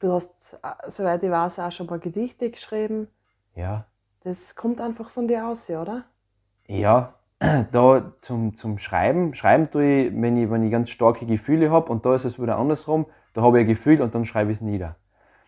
Du 0.00 0.12
hast, 0.12 0.58
äh, 0.62 0.90
soweit 0.90 1.22
ich 1.22 1.30
weiß, 1.30 1.60
auch 1.60 1.72
schon 1.72 1.86
ein 1.86 1.88
paar 1.88 1.98
Gedichte 1.98 2.50
geschrieben. 2.50 3.08
Ja. 3.54 3.86
Das 4.24 4.54
kommt 4.54 4.80
einfach 4.80 5.08
von 5.08 5.28
dir 5.28 5.46
aus, 5.46 5.70
oder? 5.70 6.04
Ja, 6.66 7.14
da 7.72 8.12
zum, 8.20 8.56
zum 8.56 8.78
Schreiben, 8.78 9.34
schreiben 9.34 9.70
tue 9.70 10.06
ich 10.06 10.12
wenn, 10.20 10.36
ich, 10.36 10.50
wenn 10.50 10.64
ich 10.64 10.72
ganz 10.72 10.90
starke 10.90 11.26
Gefühle 11.26 11.70
habe 11.70 11.90
und 11.92 12.04
da 12.04 12.14
ist 12.14 12.24
es 12.24 12.40
wieder 12.40 12.58
andersrum, 12.58 13.06
da 13.34 13.42
habe 13.42 13.58
ich 13.58 13.64
ein 13.64 13.68
Gefühl 13.68 14.02
und 14.02 14.14
dann 14.14 14.24
schreibe 14.24 14.50
ich 14.50 14.58
es 14.58 14.62
nieder. 14.62 14.96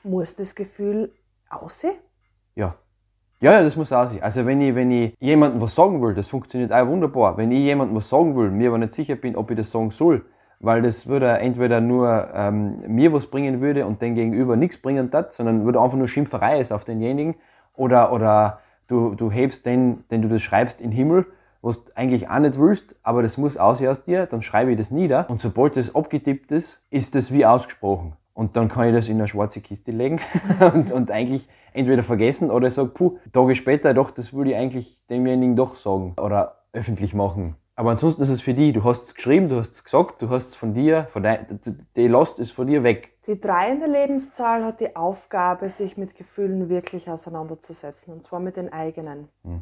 Muss 0.04 0.37
das 0.37 0.54
Gefühl 0.54 1.12
aussehen? 1.50 1.97
Ja. 2.54 2.76
Ja, 3.40 3.52
ja, 3.52 3.62
das 3.62 3.76
muss 3.76 3.92
aussehen. 3.92 4.23
Also 4.23 4.47
wenn 4.47 4.61
ich, 4.61 4.75
wenn 4.75 4.90
ich 4.90 5.14
jemandem 5.21 5.61
was 5.61 5.75
sagen 5.75 6.00
will, 6.02 6.14
das 6.14 6.28
funktioniert 6.28 6.73
auch 6.73 6.87
wunderbar. 6.87 7.37
Wenn 7.37 7.52
ich 7.52 7.61
jemandem 7.61 7.97
was 7.97 8.09
sagen 8.09 8.37
will, 8.37 8.50
mir 8.50 8.68
aber 8.68 8.78
nicht 8.78 8.92
sicher 8.92 9.16
bin, 9.16 9.37
ob 9.37 9.50
ich 9.50 9.57
das 9.57 9.71
sagen 9.71 9.90
soll, 9.90 10.25
weil 10.61 10.83
das 10.83 11.07
würde 11.07 11.29
entweder 11.38 11.81
nur 11.81 12.29
ähm, 12.35 12.83
mir 12.87 13.12
was 13.12 13.27
bringen 13.27 13.61
würde 13.61 13.87
und 13.87 14.03
den 14.03 14.15
Gegenüber 14.15 14.57
nichts 14.57 14.79
bringen 14.79 15.11
hat, 15.12 15.33
sondern 15.33 15.65
würde 15.65 15.81
einfach 15.81 15.97
nur 15.97 16.09
Schimpferei 16.09 16.61
ist 16.61 16.73
auf 16.73 16.85
denjenigen 16.85 17.37
oder, 17.75 18.12
oder 18.12 18.61
du, 18.88 19.15
du 19.15 19.31
hebst 19.31 19.67
den, 19.67 20.05
den 20.11 20.23
du 20.23 20.29
das 20.29 20.43
schreibst, 20.43 20.81
in 20.81 20.91
den 20.91 20.97
Himmel, 20.97 21.27
was 21.62 21.85
du 21.85 21.93
eigentlich 21.95 22.29
auch 22.29 22.38
nicht 22.38 22.59
willst, 22.59 22.97
aber 23.03 23.23
das 23.23 23.38
muss 23.38 23.57
aussehen 23.57 23.88
aus 23.88 24.03
dir, 24.03 24.27
dann 24.27 24.43
schreibe 24.43 24.73
ich 24.73 24.79
das 24.79 24.91
nieder 24.91 25.29
und 25.29 25.41
sobald 25.41 25.77
das 25.77 25.95
abgetippt 25.95 26.53
ist, 26.53 26.81
ist 26.91 27.15
das 27.15 27.33
wie 27.33 27.47
ausgesprochen. 27.47 28.15
Und 28.35 28.57
dann 28.57 28.69
kann 28.69 28.87
ich 28.87 28.95
das 28.95 29.09
in 29.09 29.17
eine 29.17 29.27
schwarze 29.27 29.61
Kiste 29.61 29.91
legen 29.91 30.21
und, 30.75 30.93
und 30.93 31.11
eigentlich 31.11 31.49
entweder 31.73 32.05
vergessen 32.05 32.50
oder 32.50 32.71
sage, 32.71 32.91
puh, 32.91 33.19
Tage 33.33 33.57
später, 33.57 33.95
doch, 33.95 34.12
das 34.12 34.33
würde 34.33 34.50
ich 34.50 34.57
eigentlich 34.57 35.05
demjenigen 35.07 35.57
doch 35.57 35.77
sagen 35.77 36.15
oder 36.21 36.59
öffentlich 36.73 37.15
machen. 37.15 37.57
Aber 37.79 37.93
ansonsten 37.93 38.23
ist 38.23 38.31
es 38.31 38.41
für 38.41 38.55
die, 38.55 38.73
du 38.73 38.83
hast 38.83 39.05
es 39.05 39.15
geschrieben, 39.15 39.49
du 39.49 39.55
hast 39.55 39.73
es 39.73 39.85
gesagt, 39.85 40.21
du 40.21 40.31
hast 40.31 40.49
es 40.49 40.55
von 40.57 40.75
dir, 40.75 41.07
von 41.13 41.23
dein, 41.23 41.61
die 41.95 42.09
Last 42.09 42.41
ist 42.41 42.51
von 42.51 42.67
dir 42.67 42.83
weg. 42.83 43.13
Die 43.29 43.41
drei 43.41 43.71
in 43.71 43.79
der 43.79 43.87
Lebenszahl 43.87 44.65
hat 44.65 44.81
die 44.81 44.97
Aufgabe, 44.97 45.71
sich 45.71 45.97
mit 45.97 46.17
Gefühlen 46.17 46.69
wirklich 46.69 47.09
auseinanderzusetzen, 47.09 48.13
und 48.13 48.25
zwar 48.25 48.41
mit 48.41 48.57
den 48.57 48.73
eigenen. 48.73 49.29
Hm. 49.45 49.61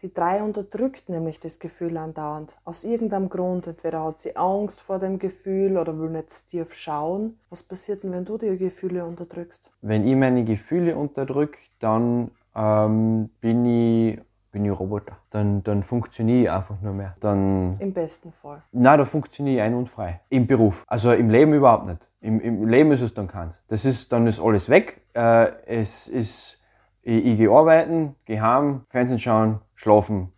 Die 0.00 0.14
drei 0.14 0.42
unterdrückt 0.42 1.10
nämlich 1.10 1.38
das 1.38 1.58
Gefühl 1.58 1.98
andauernd. 1.98 2.56
Aus 2.64 2.82
irgendeinem 2.82 3.28
Grund. 3.28 3.66
Entweder 3.66 4.04
hat 4.04 4.18
sie 4.18 4.34
Angst 4.34 4.80
vor 4.80 4.98
dem 4.98 5.18
Gefühl 5.18 5.76
oder 5.76 5.98
will 5.98 6.08
nicht 6.08 6.48
tief 6.48 6.72
schauen. 6.72 7.38
Was 7.50 7.62
passiert 7.62 8.04
denn, 8.04 8.12
wenn 8.12 8.24
du 8.24 8.38
die 8.38 8.56
Gefühle 8.56 9.04
unterdrückst? 9.04 9.70
Wenn 9.82 10.06
ich 10.06 10.16
meine 10.16 10.44
Gefühle 10.44 10.96
unterdrücke, 10.96 11.58
dann 11.78 12.30
ähm, 12.54 13.28
bin 13.40 13.66
ich 13.66 14.20
bin 14.58 14.72
ich 14.72 14.78
Roboter. 14.78 15.16
Dann, 15.30 15.62
dann 15.62 15.82
funktioniere 15.82 16.42
ich 16.42 16.50
einfach 16.50 16.80
nur 16.80 16.92
mehr. 16.92 17.14
Dann, 17.20 17.74
Im 17.78 17.92
besten 17.92 18.32
Fall. 18.32 18.62
Nein, 18.72 18.98
da 18.98 19.04
funktioniere 19.04 19.56
ich 19.56 19.62
ein- 19.62 19.74
und 19.74 19.88
frei. 19.88 20.20
Im 20.30 20.46
Beruf. 20.46 20.84
Also 20.88 21.12
im 21.12 21.30
Leben 21.30 21.54
überhaupt 21.54 21.86
nicht. 21.86 22.08
Im, 22.20 22.40
im 22.40 22.66
Leben 22.66 22.90
ist 22.90 23.02
es 23.02 23.14
dann 23.14 23.28
keins. 23.28 23.62
Das 23.68 23.84
ist, 23.84 24.12
dann 24.12 24.26
ist 24.26 24.40
alles 24.40 24.68
weg. 24.68 25.02
Äh, 25.14 25.52
es 25.66 26.08
ist 26.08 26.58
ich, 27.02 27.24
ich 27.24 27.38
gehe 27.38 27.50
arbeiten, 27.50 28.16
gehe 28.24 28.42
heim, 28.42 28.82
Fernsehen 28.90 29.18
schauen, 29.18 29.60
schlafen, 29.74 30.32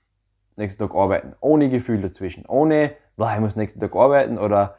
nächsten 0.56 0.86
Tag 0.86 0.94
arbeiten. 0.94 1.34
Ohne 1.40 1.68
Gefühl 1.68 2.02
dazwischen. 2.02 2.44
Ohne, 2.46 2.92
boah, 3.16 3.32
ich 3.34 3.40
muss 3.40 3.56
nächsten 3.56 3.80
Tag 3.80 3.96
arbeiten 3.96 4.38
oder 4.38 4.76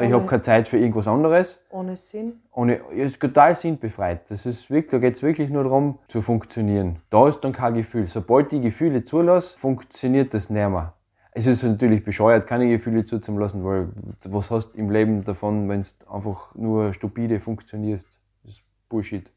ich 0.00 0.12
habe 0.12 0.26
keine 0.26 0.40
Zeit 0.40 0.68
für 0.68 0.78
irgendwas 0.78 1.06
anderes. 1.06 1.60
Ohne 1.70 1.96
Sinn? 1.96 2.40
Ohne, 2.52 2.74
ist 2.92 3.20
total 3.20 3.54
sinnbefreit. 3.54 4.30
Das 4.30 4.44
ist 4.44 4.70
wirklich, 4.70 4.90
da 4.90 4.98
geht 4.98 5.14
es 5.14 5.22
wirklich 5.22 5.50
nur 5.50 5.64
darum, 5.64 5.98
zu 6.08 6.20
funktionieren. 6.20 7.00
Da 7.10 7.28
ist 7.28 7.40
dann 7.40 7.52
kein 7.52 7.74
Gefühl. 7.74 8.06
Sobald 8.06 8.50
die 8.50 8.60
Gefühle 8.60 9.04
zulasse, 9.04 9.56
funktioniert 9.58 10.34
das 10.34 10.50
nicht 10.50 10.68
mehr. 10.68 10.94
Es 11.30 11.46
ist 11.46 11.62
natürlich 11.62 12.04
bescheuert, 12.04 12.46
keine 12.46 12.68
Gefühle 12.68 13.04
zuzulassen, 13.04 13.64
weil 13.64 13.88
was 14.24 14.50
hast 14.50 14.72
du 14.72 14.78
im 14.78 14.90
Leben 14.90 15.24
davon, 15.24 15.68
wenn 15.68 15.82
du 15.82 16.12
einfach 16.12 16.54
nur 16.54 16.92
stupide 16.92 17.40
funktionierst? 17.40 18.06
Das 18.42 18.52
ist 18.52 18.62
Bullshit 18.88 19.30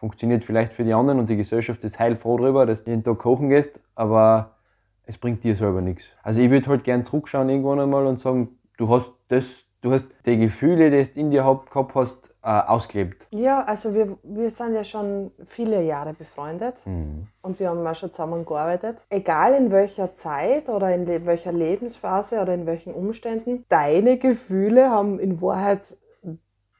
funktioniert 0.00 0.44
vielleicht 0.44 0.72
für 0.72 0.82
die 0.82 0.94
anderen 0.94 1.20
und 1.20 1.28
die 1.28 1.36
Gesellschaft 1.36 1.84
ist 1.84 1.98
heilfroh 1.98 2.38
darüber, 2.38 2.64
dass 2.64 2.84
du 2.84 2.90
jeden 2.90 3.04
Tag 3.04 3.18
kochen 3.18 3.50
gehst, 3.50 3.80
aber 3.94 4.56
es 5.04 5.18
bringt 5.18 5.44
dir 5.44 5.54
selber 5.54 5.82
nichts. 5.82 6.06
Also 6.22 6.40
ich 6.40 6.50
würde 6.50 6.68
halt 6.68 6.84
gern 6.84 7.04
zurückschauen 7.04 7.50
irgendwann 7.50 7.80
einmal 7.80 8.06
und 8.06 8.18
sagen, 8.18 8.48
du 8.78 8.88
hast 8.88 9.12
das 9.28 9.66
du 9.82 9.92
hast 9.92 10.06
die 10.26 10.38
Gefühle, 10.38 10.90
die 10.90 11.12
du 11.12 11.20
in 11.20 11.30
dir 11.30 11.42
gehabt 11.42 11.94
hast, 11.94 12.34
äh, 12.42 12.48
ausgelebt. 12.48 13.26
Ja, 13.30 13.62
also 13.64 13.94
wir, 13.94 14.16
wir 14.22 14.50
sind 14.50 14.74
ja 14.74 14.84
schon 14.84 15.30
viele 15.46 15.82
Jahre 15.82 16.14
befreundet 16.14 16.76
Mhm. 16.86 17.26
und 17.42 17.60
wir 17.60 17.68
haben 17.70 17.86
auch 17.86 17.94
schon 17.94 18.10
zusammengearbeitet. 18.10 18.98
Egal 19.10 19.54
in 19.54 19.70
welcher 19.70 20.14
Zeit 20.14 20.68
oder 20.68 20.94
in 20.94 21.06
le 21.06 21.26
welcher 21.26 21.52
Lebensphase 21.52 22.40
oder 22.40 22.54
in 22.54 22.66
welchen 22.66 22.94
Umständen, 22.94 23.64
deine 23.68 24.16
Gefühle 24.18 24.90
haben 24.90 25.18
in 25.18 25.40
Wahrheit 25.42 25.96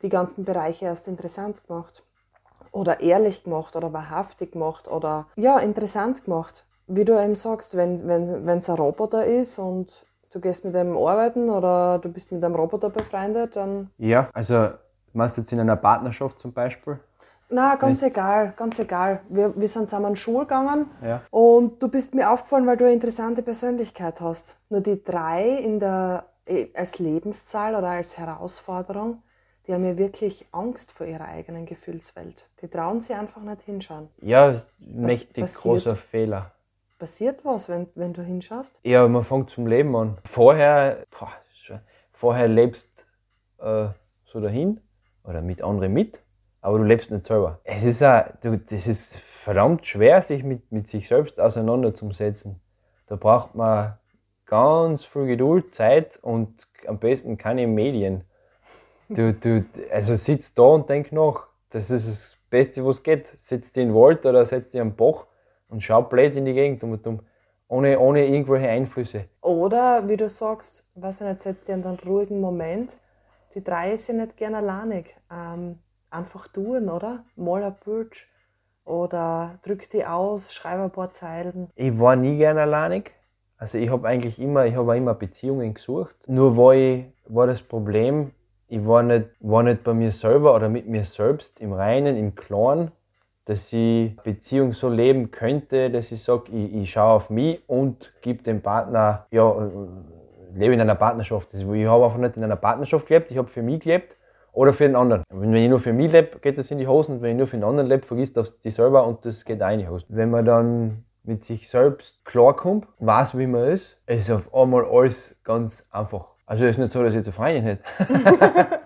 die 0.02 0.08
ganzen 0.08 0.44
Bereiche 0.44 0.86
erst 0.86 1.08
interessant 1.08 1.66
gemacht. 1.66 2.02
Oder 2.72 3.00
ehrlich 3.00 3.44
gemacht 3.44 3.76
oder 3.76 3.92
wahrhaftig 3.92 4.52
gemacht 4.52 4.88
oder 4.88 5.26
ja, 5.36 5.58
interessant 5.58 6.24
gemacht. 6.24 6.64
Wie 6.86 7.04
du 7.04 7.22
eben 7.22 7.36
sagst, 7.36 7.76
wenn 7.76 8.06
wenn 8.08 8.46
wenn, 8.46 8.58
es 8.58 8.70
ein 8.70 8.76
Roboter 8.76 9.26
ist 9.26 9.58
und 9.58 10.06
du 10.32 10.40
gehst 10.40 10.64
mit 10.64 10.74
dem 10.74 10.96
arbeiten 10.96 11.50
oder 11.50 11.98
du 11.98 12.08
bist 12.08 12.32
mit 12.32 12.42
einem 12.44 12.54
Roboter 12.54 12.90
befreundet, 12.90 13.56
dann 13.56 13.90
Ja, 13.98 14.28
also 14.32 14.70
machst 15.12 15.36
du 15.36 15.40
jetzt 15.42 15.52
in 15.52 15.60
einer 15.60 15.76
Partnerschaft 15.76 16.38
zum 16.38 16.52
Beispiel? 16.52 16.98
Na, 17.52 17.74
ganz 17.74 18.02
egal, 18.04 18.52
ganz 18.56 18.78
egal. 18.78 19.20
Wir, 19.28 19.52
wir 19.60 19.66
sind 19.68 19.88
zusammen 19.88 20.10
in 20.10 20.16
Schule 20.16 20.40
gegangen 20.46 20.88
Ja. 21.04 21.20
und 21.30 21.82
du 21.82 21.88
bist 21.88 22.14
mir 22.14 22.30
aufgefallen, 22.30 22.64
weil 22.66 22.76
du 22.76 22.84
eine 22.84 22.94
interessante 22.94 23.42
Persönlichkeit 23.42 24.20
hast. 24.20 24.56
Nur 24.68 24.80
die 24.80 25.02
drei 25.02 25.56
in 25.56 25.80
der, 25.80 26.26
eh, 26.46 26.68
als 26.74 27.00
Lebenszahl 27.00 27.74
oder 27.74 27.88
als 27.88 28.16
Herausforderung, 28.18 29.22
die 29.66 29.74
haben 29.74 29.84
ja 29.84 29.96
wirklich 29.98 30.46
Angst 30.52 30.92
vor 30.92 31.06
ihrer 31.06 31.26
eigenen 31.26 31.66
Gefühlswelt. 31.66 32.48
Die 32.62 32.68
trauen 32.68 33.00
sich 33.00 33.16
einfach 33.16 33.42
nicht 33.42 33.62
hinschauen. 33.62 34.08
Ja, 34.20 34.62
mächtig 34.78 35.42
passiert? 35.42 35.62
großer 35.62 35.96
Fehler. 35.96 36.52
Passiert 37.00 37.46
was, 37.46 37.70
wenn, 37.70 37.88
wenn 37.94 38.12
du 38.12 38.20
hinschaust? 38.20 38.78
Ja, 38.82 39.08
man 39.08 39.24
fängt 39.24 39.48
zum 39.48 39.66
Leben 39.66 39.96
an. 39.96 40.18
Vorher, 40.26 41.06
boah, 41.18 41.32
vorher 42.12 42.46
lebst 42.46 43.06
äh, 43.58 43.86
so 44.26 44.38
dahin 44.38 44.82
oder 45.24 45.40
mit 45.40 45.62
anderen 45.62 45.94
mit, 45.94 46.20
aber 46.60 46.76
du 46.76 46.84
lebst 46.84 47.10
nicht 47.10 47.24
selber. 47.24 47.58
Es 47.64 47.84
ist 47.84 48.02
auch, 48.02 48.24
du, 48.42 48.58
das 48.58 48.86
ist 48.86 49.18
verdammt 49.18 49.86
schwer, 49.86 50.20
sich 50.20 50.44
mit, 50.44 50.70
mit 50.70 50.88
sich 50.88 51.08
selbst 51.08 51.40
auseinanderzusetzen. 51.40 52.60
Da 53.06 53.16
braucht 53.16 53.54
man 53.54 53.96
ganz 54.44 55.06
viel 55.06 55.24
Geduld, 55.24 55.74
Zeit 55.74 56.18
und 56.20 56.66
am 56.86 56.98
besten 56.98 57.38
keine 57.38 57.66
Medien. 57.66 58.24
Du, 59.08 59.32
du, 59.32 59.64
also 59.90 60.16
sitzt 60.16 60.58
da 60.58 60.64
und 60.64 60.90
denk 60.90 61.12
nach. 61.12 61.46
Das 61.70 61.88
ist 61.88 62.06
das 62.06 62.36
Beste, 62.50 62.84
was 62.84 63.02
geht. 63.02 63.26
Sitzt 63.26 63.78
in 63.78 63.88
den 63.88 63.94
Wald 63.94 64.26
oder 64.26 64.44
setzt 64.44 64.74
dich 64.74 64.82
am 64.82 64.94
Bach 64.94 65.24
und 65.70 65.82
schau 65.82 66.02
blöd 66.02 66.36
in 66.36 66.44
die 66.44 66.54
Gegend 66.54 66.82
um 66.84 66.92
und 66.92 67.06
um. 67.06 67.20
Ohne, 67.68 68.00
ohne 68.00 68.26
irgendwelche 68.26 68.68
Einflüsse. 68.68 69.26
Oder, 69.42 70.08
wie 70.08 70.16
du 70.16 70.28
sagst, 70.28 70.90
weiß 70.96 71.20
ich 71.20 71.26
nicht, 71.28 71.40
setzt 71.40 71.68
dir 71.68 71.74
in 71.74 71.84
einen 71.84 72.00
ruhigen 72.00 72.40
Moment. 72.40 72.98
Die 73.54 73.62
drei 73.62 73.96
sind 73.96 74.16
nicht 74.16 74.36
gern 74.36 74.56
alleinig. 74.56 75.16
Ähm, 75.30 75.78
einfach 76.10 76.48
tun, 76.48 76.88
oder? 76.88 77.24
Mal 77.36 77.62
ein 77.62 77.76
Bild 77.84 78.26
oder 78.84 79.58
drück 79.62 79.88
die 79.90 80.04
aus, 80.04 80.52
schreib 80.52 80.80
ein 80.80 80.90
paar 80.90 81.10
Zeilen. 81.12 81.70
Ich 81.76 81.98
war 81.98 82.16
nie 82.16 82.36
gern 82.36 82.58
alleinig. 82.58 83.12
Also 83.56 83.78
ich 83.78 83.90
habe 83.90 84.08
eigentlich 84.08 84.40
immer, 84.40 84.66
ich 84.66 84.74
habe 84.74 84.96
immer 84.96 85.14
Beziehungen 85.14 85.74
gesucht. 85.74 86.16
Nur 86.26 86.56
war, 86.56 86.74
ich, 86.74 87.04
war 87.26 87.46
das 87.46 87.62
Problem, 87.62 88.32
ich 88.68 88.84
war 88.86 89.02
nicht, 89.02 89.28
war 89.40 89.62
nicht 89.62 89.84
bei 89.84 89.94
mir 89.94 90.12
selber 90.12 90.54
oder 90.54 90.68
mit 90.68 90.88
mir 90.88 91.04
selbst 91.04 91.60
im 91.60 91.72
Reinen, 91.72 92.16
im 92.16 92.34
Klaren, 92.34 92.90
dass 93.50 93.72
ich 93.72 94.16
Beziehung 94.22 94.74
so 94.74 94.88
leben 94.88 95.32
könnte, 95.32 95.90
dass 95.90 96.12
ich 96.12 96.22
sage, 96.22 96.52
ich, 96.52 96.72
ich 96.72 96.92
schaue 96.92 97.14
auf 97.14 97.30
mich 97.30 97.60
und 97.66 98.12
gebe 98.22 98.44
dem 98.44 98.62
Partner, 98.62 99.26
ja, 99.32 99.50
äh, 99.50 99.70
lebe 100.54 100.74
in 100.74 100.80
einer 100.80 100.94
Partnerschaft. 100.94 101.52
Ich 101.54 101.64
habe 101.64 102.04
einfach 102.04 102.18
nicht 102.18 102.36
in 102.36 102.44
einer 102.44 102.54
Partnerschaft 102.54 103.08
gelebt, 103.08 103.32
ich 103.32 103.38
habe 103.38 103.48
für 103.48 103.62
mich 103.62 103.80
gelebt 103.80 104.16
oder 104.52 104.72
für 104.72 104.84
den 104.84 104.94
anderen. 104.94 105.24
Wenn 105.30 105.52
ich 105.54 105.68
nur 105.68 105.80
für 105.80 105.92
mich 105.92 106.12
lebe, 106.12 106.38
geht 106.38 106.58
das 106.58 106.70
in 106.70 106.78
die 106.78 106.86
Hosen 106.86 107.16
und 107.16 107.22
wenn 107.22 107.32
ich 107.32 107.38
nur 107.38 107.48
für 107.48 107.56
den 107.56 107.64
anderen 107.64 107.88
lebe, 107.88 108.06
vergisst 108.06 108.36
das 108.36 108.60
die 108.60 108.70
selber 108.70 109.04
und 109.04 109.24
das 109.24 109.44
geht 109.44 109.60
auch 109.64 109.70
in 109.70 109.80
die 109.80 109.88
Hosen. 109.88 110.06
Wenn 110.10 110.30
man 110.30 110.44
dann 110.44 111.04
mit 111.24 111.42
sich 111.44 111.68
selbst 111.68 112.24
klarkommt, 112.24 112.86
weiß, 113.00 113.36
wie 113.36 113.48
man 113.48 113.64
ist, 113.64 113.96
ist 114.06 114.30
auf 114.30 114.54
einmal 114.54 114.84
alles 114.84 115.34
ganz 115.42 115.84
einfach. 115.90 116.26
Also 116.46 116.66
es 116.66 116.72
ist 116.72 116.78
nicht 116.78 116.92
so, 116.92 117.02
dass 117.02 117.14
ich 117.14 117.16
jetzt 117.16 117.26
eine 117.26 117.34
Freundin 117.34 117.64
hätte. 117.64 117.82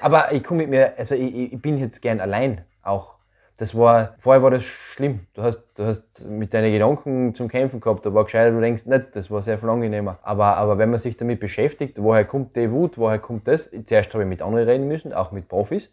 Aber 0.00 0.32
ich 0.32 0.42
komme 0.42 0.62
mit 0.62 0.70
mir, 0.70 0.94
also 0.98 1.14
ich, 1.14 1.52
ich 1.52 1.62
bin 1.62 1.78
jetzt 1.78 2.02
gern 2.02 2.20
allein 2.20 2.62
auch. 2.82 3.17
Das 3.58 3.76
war, 3.76 4.14
vorher 4.18 4.40
war 4.40 4.52
das 4.52 4.62
schlimm. 4.62 5.26
Du 5.34 5.42
hast, 5.42 5.64
du 5.74 5.84
hast 5.84 6.24
mit 6.24 6.54
deinen 6.54 6.72
Gedanken 6.72 7.34
zum 7.34 7.48
Kämpfen 7.48 7.80
gehabt, 7.80 8.06
da 8.06 8.14
war 8.14 8.22
gescheiter, 8.22 8.52
du 8.52 8.60
denkst 8.60 8.86
nicht, 8.86 9.16
das 9.16 9.32
war 9.32 9.42
sehr 9.42 9.58
viel 9.58 9.68
angenehmer. 9.68 10.20
Aber, 10.22 10.56
aber 10.56 10.78
wenn 10.78 10.90
man 10.90 11.00
sich 11.00 11.16
damit 11.16 11.40
beschäftigt, 11.40 12.00
woher 12.00 12.24
kommt 12.24 12.54
die 12.54 12.70
Wut, 12.70 12.98
woher 12.98 13.18
kommt 13.18 13.48
das? 13.48 13.68
Zuerst 13.84 14.14
habe 14.14 14.22
ich 14.22 14.28
mit 14.28 14.42
anderen 14.42 14.68
reden 14.68 14.86
müssen, 14.86 15.12
auch 15.12 15.32
mit 15.32 15.48
Profis, 15.48 15.92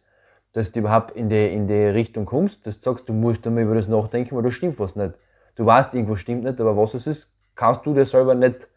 dass 0.54 0.72
du 0.72 0.82
überhaupt 0.82 1.16
in 1.16 1.28
die, 1.28 1.48
in 1.52 1.68
die 1.68 1.74
Richtung 1.74 2.26
kommst, 2.26 2.68
dass 2.68 2.80
du 2.80 2.84
sagst, 2.92 3.10
du 3.10 3.14
musst 3.14 3.48
einmal 3.48 3.64
über 3.64 3.74
das 3.74 3.88
nachdenken, 3.88 4.36
weil 4.36 4.44
da 4.44 4.52
stimmt 4.52 4.80
was 4.80 4.96
nicht. 4.96 5.16
Du 5.56 5.66
weißt, 5.66 5.96
irgendwas 5.96 6.20
stimmt 6.20 6.44
nicht, 6.44 6.62
aber 6.62 6.78
was 6.78 6.94
es 6.94 7.08
ist, 7.08 7.34
kannst 7.56 7.84
du 7.88 7.96
dir 7.96 8.06
selber 8.06 8.36
nicht, 8.36 8.68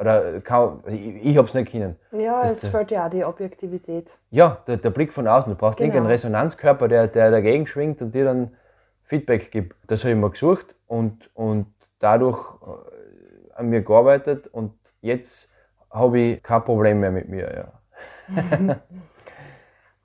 oder 0.00 0.40
kann, 0.40 0.80
also 0.84 0.96
ich, 0.96 1.24
ich 1.26 1.36
hab's 1.36 1.52
nicht 1.54 1.70
können. 1.70 1.96
Ja, 2.12 2.40
Das- 2.40 2.62
es 2.64 2.68
fällt 2.70 2.90
ja 2.90 3.06
auch 3.06 3.10
die 3.10 3.24
Objektivität. 3.24 4.18
Ja, 4.30 4.58
der, 4.66 4.78
der 4.78 4.90
Blick 4.90 5.12
von 5.12 5.28
außen. 5.28 5.52
Du 5.52 5.58
brauchst 5.58 5.78
Genau. 5.78 5.88
irgendeinen 5.88 6.10
Resonanzkörper, 6.10 6.88
der, 6.88 7.06
der 7.06 7.30
dagegen 7.30 7.66
schwingt 7.66 8.00
und 8.02 8.14
dir 8.14 8.24
dann 8.24 8.56
Feedback 9.04 9.50
gibt. 9.50 9.76
Das 9.90 10.00
habe 10.02 10.12
ich 10.12 10.16
mir 10.18 10.30
gesucht 10.30 10.74
und, 10.86 11.28
und 11.34 11.66
dadurch 11.98 12.38
äh, 12.62 13.52
an 13.56 13.68
mir 13.68 13.82
gearbeitet 13.82 14.46
und 14.46 14.72
jetzt 15.02 15.48
habe 15.90 16.18
ich 16.18 16.42
kein 16.42 16.64
Problem 16.64 17.00
mehr 17.00 17.10
mit 17.10 17.28
mir. 17.28 17.52
Ja. 17.54 18.76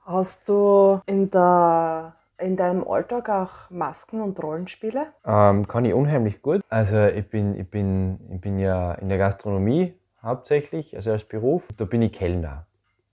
Hast 0.04 0.48
du 0.48 1.00
in, 1.06 1.30
der, 1.30 2.14
in 2.38 2.56
deinem 2.56 2.86
Alltag 2.86 3.28
auch 3.28 3.70
Masken 3.70 4.20
und 4.20 4.42
Rollenspiele? 4.42 5.06
Ähm, 5.24 5.66
kann 5.66 5.84
ich 5.84 5.94
unheimlich 5.94 6.42
gut. 6.42 6.62
Also 6.68 7.06
ich 7.06 7.28
bin, 7.28 7.58
ich, 7.58 7.68
bin, 7.68 8.18
ich 8.30 8.40
bin 8.40 8.58
ja 8.58 8.92
in 8.94 9.08
der 9.08 9.18
Gastronomie 9.18 9.94
hauptsächlich, 10.22 10.96
also 10.96 11.12
als 11.12 11.24
Beruf. 11.24 11.68
Da 11.76 11.84
bin 11.84 12.02
ich 12.02 12.12
Kellner, 12.12 12.66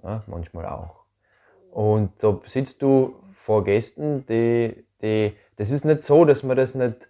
ja, 0.04 0.24
manchmal 0.28 0.66
auch. 0.66 1.04
Und 1.72 2.12
da 2.20 2.40
sitzt 2.46 2.82
du 2.82 3.16
vor 3.34 3.64
Gästen, 3.64 4.26
die, 4.26 4.86
die, 5.02 5.34
das 5.56 5.72
ist 5.72 5.86
nicht 5.86 6.04
so, 6.04 6.26
dass 6.26 6.44
man 6.44 6.56
das 6.56 6.76
nicht 6.76 7.10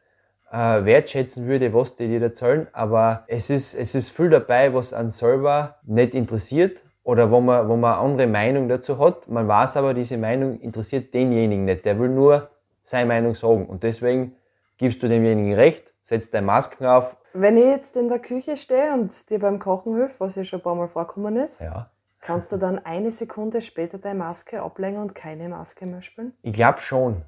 äh, 0.52 0.86
wertschätzen 0.86 1.48
würde, 1.48 1.74
was 1.74 1.96
die 1.96 2.08
dir 2.08 2.22
erzählen, 2.22 2.68
aber 2.72 3.24
es 3.28 3.50
ist, 3.50 3.74
es 3.74 3.96
ist 3.96 4.10
viel 4.10 4.30
dabei, 4.30 4.74
was 4.74 4.94
einen 4.94 5.10
selber 5.10 5.78
nicht 5.84 6.16
interessiert 6.16 6.84
oder 7.04 7.30
wo 7.32 7.42
man, 7.42 7.68
wo 7.68 7.76
man 7.76 7.94
eine 7.94 8.02
andere 8.02 8.28
Meinung 8.28 8.68
dazu 8.70 8.98
hat. 8.98 9.28
Man 9.28 9.48
weiß 9.48 9.78
aber, 9.78 9.94
diese 9.94 10.18
Meinung 10.18 10.60
interessiert 10.60 11.14
denjenigen 11.14 11.66
nicht. 11.66 11.86
Der 11.86 12.00
will 12.00 12.10
nur 12.10 12.50
seine 12.82 13.08
Meinung 13.08 13.36
sagen. 13.36 13.66
Und 13.66 13.84
deswegen 13.84 14.36
gibst 14.78 15.04
du 15.04 15.08
demjenigen 15.10 15.54
recht, 15.54 15.94
setzt 16.04 16.34
deine 16.34 16.46
Masken 16.46 16.86
auf. 16.86 17.16
Wenn 17.34 17.58
ich 17.58 17.66
jetzt 17.66 17.96
in 17.98 18.10
der 18.10 18.20
Küche 18.20 18.58
stehe 18.58 18.94
und 18.94 19.30
dir 19.30 19.40
beim 19.40 19.60
Kochen 19.60 19.96
hilf, 19.96 20.20
was 20.20 20.36
ja 20.36 20.44
schon 20.44 20.60
ein 20.60 20.64
paar 20.64 20.76
Mal 20.76 20.88
vorkommen 20.88 21.36
ist, 21.38 21.60
Ja. 21.60 21.90
kannst 22.22 22.52
du 22.52 22.58
dann 22.58 22.80
eine 22.80 23.12
Sekunde 23.12 23.62
später 23.62 23.98
deine 23.98 24.20
Maske 24.20 24.62
ablegen 24.62 24.98
und 24.98 25.16
keine 25.16 25.50
Maske 25.50 25.86
mehr 25.86 26.02
spielen? 26.02 26.34
Ich 26.42 26.54
glaube 26.54 26.80
schon. 26.80 27.24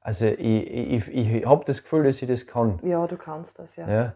Also 0.00 0.26
ich, 0.26 0.70
ich, 0.70 1.08
ich, 1.08 1.34
ich 1.34 1.46
habe 1.46 1.64
das 1.64 1.82
Gefühl, 1.82 2.04
dass 2.04 2.20
ich 2.20 2.28
das 2.28 2.46
kann. 2.46 2.78
Ja, 2.82 3.06
du 3.06 3.16
kannst 3.16 3.58
das, 3.58 3.76
ja. 3.76 3.88
Ja. 3.88 4.12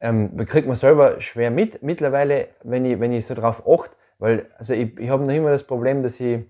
Ähm, 0.00 0.36
kriegt 0.46 0.68
man 0.68 0.76
selber 0.76 1.20
schwer 1.20 1.50
mit. 1.50 1.82
Mittlerweile, 1.82 2.48
wenn 2.62 2.84
ich, 2.84 3.00
wenn 3.00 3.12
ich 3.12 3.26
so 3.26 3.34
drauf 3.34 3.62
achte, 3.68 3.90
weil 4.18 4.46
also 4.58 4.74
ich, 4.74 4.98
ich 4.98 5.08
habe 5.08 5.24
noch 5.24 5.32
immer 5.32 5.50
das 5.50 5.64
Problem, 5.64 6.02
dass 6.02 6.20
ich 6.20 6.44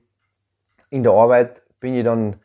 in 0.91 1.03
der 1.03 1.13
Arbeit 1.13 1.63
bin 1.81 1.95
ich 1.95 2.05
dann 2.05 2.37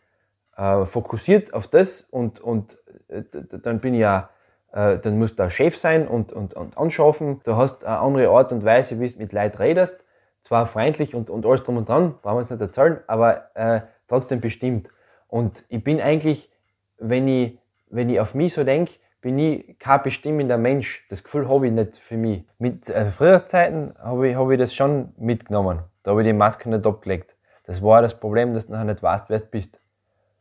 äh, 0.57 0.85
fokussiert 0.85 1.53
auf 1.53 1.67
das 1.67 2.01
und, 2.01 2.39
und 2.39 2.77
äh, 3.07 3.23
dann 3.61 3.79
bin 3.79 3.93
ich 3.93 4.01
ja, 4.01 4.29
äh, 4.71 4.99
dann 4.99 5.17
musst 5.17 5.39
du 5.39 5.43
auch 5.43 5.51
Chef 5.51 5.77
sein 5.77 6.07
und, 6.07 6.31
und, 6.31 6.53
und 6.53 6.77
anschaffen. 6.77 7.41
Du 7.43 7.55
hast 7.55 7.85
eine 7.85 7.99
andere 7.99 8.29
Art 8.29 8.51
und 8.51 8.65
Weise, 8.65 8.99
wie 8.99 9.07
du 9.07 9.17
mit 9.17 9.33
Leuten 9.33 9.57
redest. 9.57 10.03
Zwar 10.41 10.65
freundlich 10.65 11.15
und, 11.15 11.29
und 11.29 11.45
alles 11.45 11.63
drum 11.63 11.77
und 11.77 11.87
dran, 11.87 12.15
brauchen 12.21 12.37
wir 12.37 12.41
es 12.41 12.49
nicht 12.49 12.59
erzählen, 12.59 12.99
aber 13.07 13.55
äh, 13.55 13.81
trotzdem 14.07 14.41
bestimmt. 14.41 14.89
Und 15.27 15.63
ich 15.69 15.83
bin 15.83 16.01
eigentlich, 16.01 16.51
wenn 16.97 17.27
ich, 17.29 17.57
wenn 17.89 18.09
ich 18.09 18.19
auf 18.19 18.35
mich 18.35 18.53
so 18.53 18.65
denke, 18.65 18.93
bin 19.23 19.39
ich 19.39 19.79
kein 19.79 20.03
bestimmender 20.03 20.57
Mensch. 20.57 21.07
Das 21.09 21.23
Gefühl 21.23 21.47
habe 21.47 21.67
ich 21.67 21.73
nicht 21.73 21.97
für 21.97 22.17
mich. 22.17 22.43
Mit 22.59 22.89
äh, 22.89 23.09
Frühjahrszeiten 23.09 23.95
habe 23.97 24.27
ich, 24.27 24.35
habe 24.35 24.53
ich 24.53 24.59
das 24.59 24.75
schon 24.75 25.13
mitgenommen. 25.17 25.79
Da 26.03 26.11
habe 26.11 26.21
ich 26.21 26.27
die 26.27 26.33
Maske 26.33 26.69
nicht 26.69 26.85
abgelegt. 26.85 27.35
Das 27.63 27.81
war 27.81 28.01
das 28.01 28.19
Problem, 28.19 28.53
dass 28.53 28.67
du 28.67 28.73
nachher 28.73 28.83
nicht 28.83 29.01
weißt, 29.01 29.29
wer 29.29 29.39
du 29.39 29.45
bist. 29.45 29.79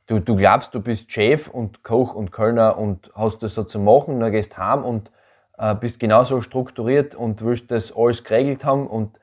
Du, 0.09 0.19
du 0.19 0.35
glaubst, 0.35 0.75
du 0.75 0.81
bist 0.81 1.11
Chef 1.13 1.47
und 1.47 1.85
Koch 1.85 2.13
und 2.13 2.33
Kölner 2.33 2.77
und 2.77 3.13
hast 3.15 3.45
das 3.45 3.55
so 3.55 3.63
zu 3.63 3.79
machen, 3.79 4.19
dann 4.19 4.33
gehst 4.33 4.59
heim 4.59 4.85
und 4.85 5.13
äh, 5.59 5.77
bist 5.77 6.01
genauso 6.01 6.41
strukturiert 6.41 7.15
und 7.15 7.41
willst 7.45 7.71
das 7.71 7.97
alles 7.97 8.25
geregelt 8.25 8.65
haben 8.65 8.89
und 8.89 9.17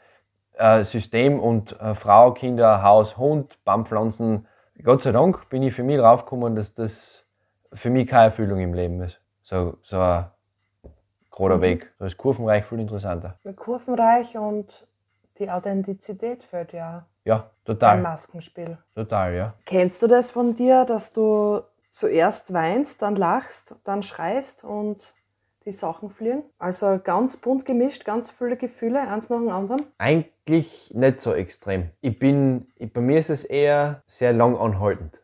äh, 0.53 0.85
System 0.85 1.37
und 1.37 1.77
äh, 1.81 1.95
Frau, 1.95 2.31
Kinder, 2.31 2.81
Haus, 2.81 3.17
Hund, 3.17 3.61
Baumpflanzen. 3.65 4.47
Gott 4.81 5.01
sei 5.01 5.11
Dank 5.11 5.49
bin 5.49 5.63
ich 5.63 5.73
für 5.73 5.83
mich 5.83 5.97
draufgekommen, 5.97 6.55
dass 6.55 6.73
das 6.73 7.25
für 7.73 7.89
mich 7.89 8.07
keine 8.07 8.25
Erfüllung 8.25 8.59
im 8.61 8.73
Leben 8.73 9.01
ist. 9.01 9.18
So, 9.49 9.79
so 9.81 9.99
ein 9.99 10.25
gerader 11.35 11.59
Weg. 11.61 11.91
Da 11.97 12.05
ist 12.05 12.17
Kurvenreich 12.17 12.65
viel 12.65 12.79
interessanter. 12.79 13.39
Kurvenreich 13.55 14.37
und 14.37 14.85
Die 15.39 15.49
Authentizität 15.49 16.43
fehlt 16.43 16.73
ja 16.73 17.07
Ja, 17.23 17.49
total. 17.65 18.01
Maskenspiel. 18.01 18.77
Total, 18.93 19.33
ja. 19.33 19.53
Kennst 19.65 20.03
du 20.03 20.07
das 20.07 20.29
von 20.31 20.53
dir, 20.53 20.85
dass 20.85 21.13
du 21.13 21.61
zuerst 21.89 22.53
weinst, 22.53 23.01
dann 23.01 23.15
lachst, 23.15 23.75
dann 23.85 24.03
schreist 24.03 24.63
und 24.63 25.15
die 25.65 25.71
Sachen 25.71 26.09
fliegen? 26.09 26.43
Also 26.59 26.99
ganz 27.03 27.37
bunt 27.37 27.65
gemischt, 27.65 28.05
ganz 28.05 28.29
viele 28.29 28.57
Gefühle, 28.57 29.01
eins 29.01 29.29
nach 29.29 29.39
dem 29.39 29.49
anderen? 29.49 29.81
Eigentlich 29.97 30.91
nicht 30.93 31.21
so 31.21 31.33
extrem. 31.33 31.89
Ich 32.01 32.19
bin, 32.19 32.67
ich, 32.75 32.91
bei 32.93 33.01
mir 33.01 33.17
ist 33.17 33.29
es 33.29 33.45
eher 33.45 34.03
sehr 34.07 34.33
lang 34.33 34.55
anhaltend. 34.57 35.18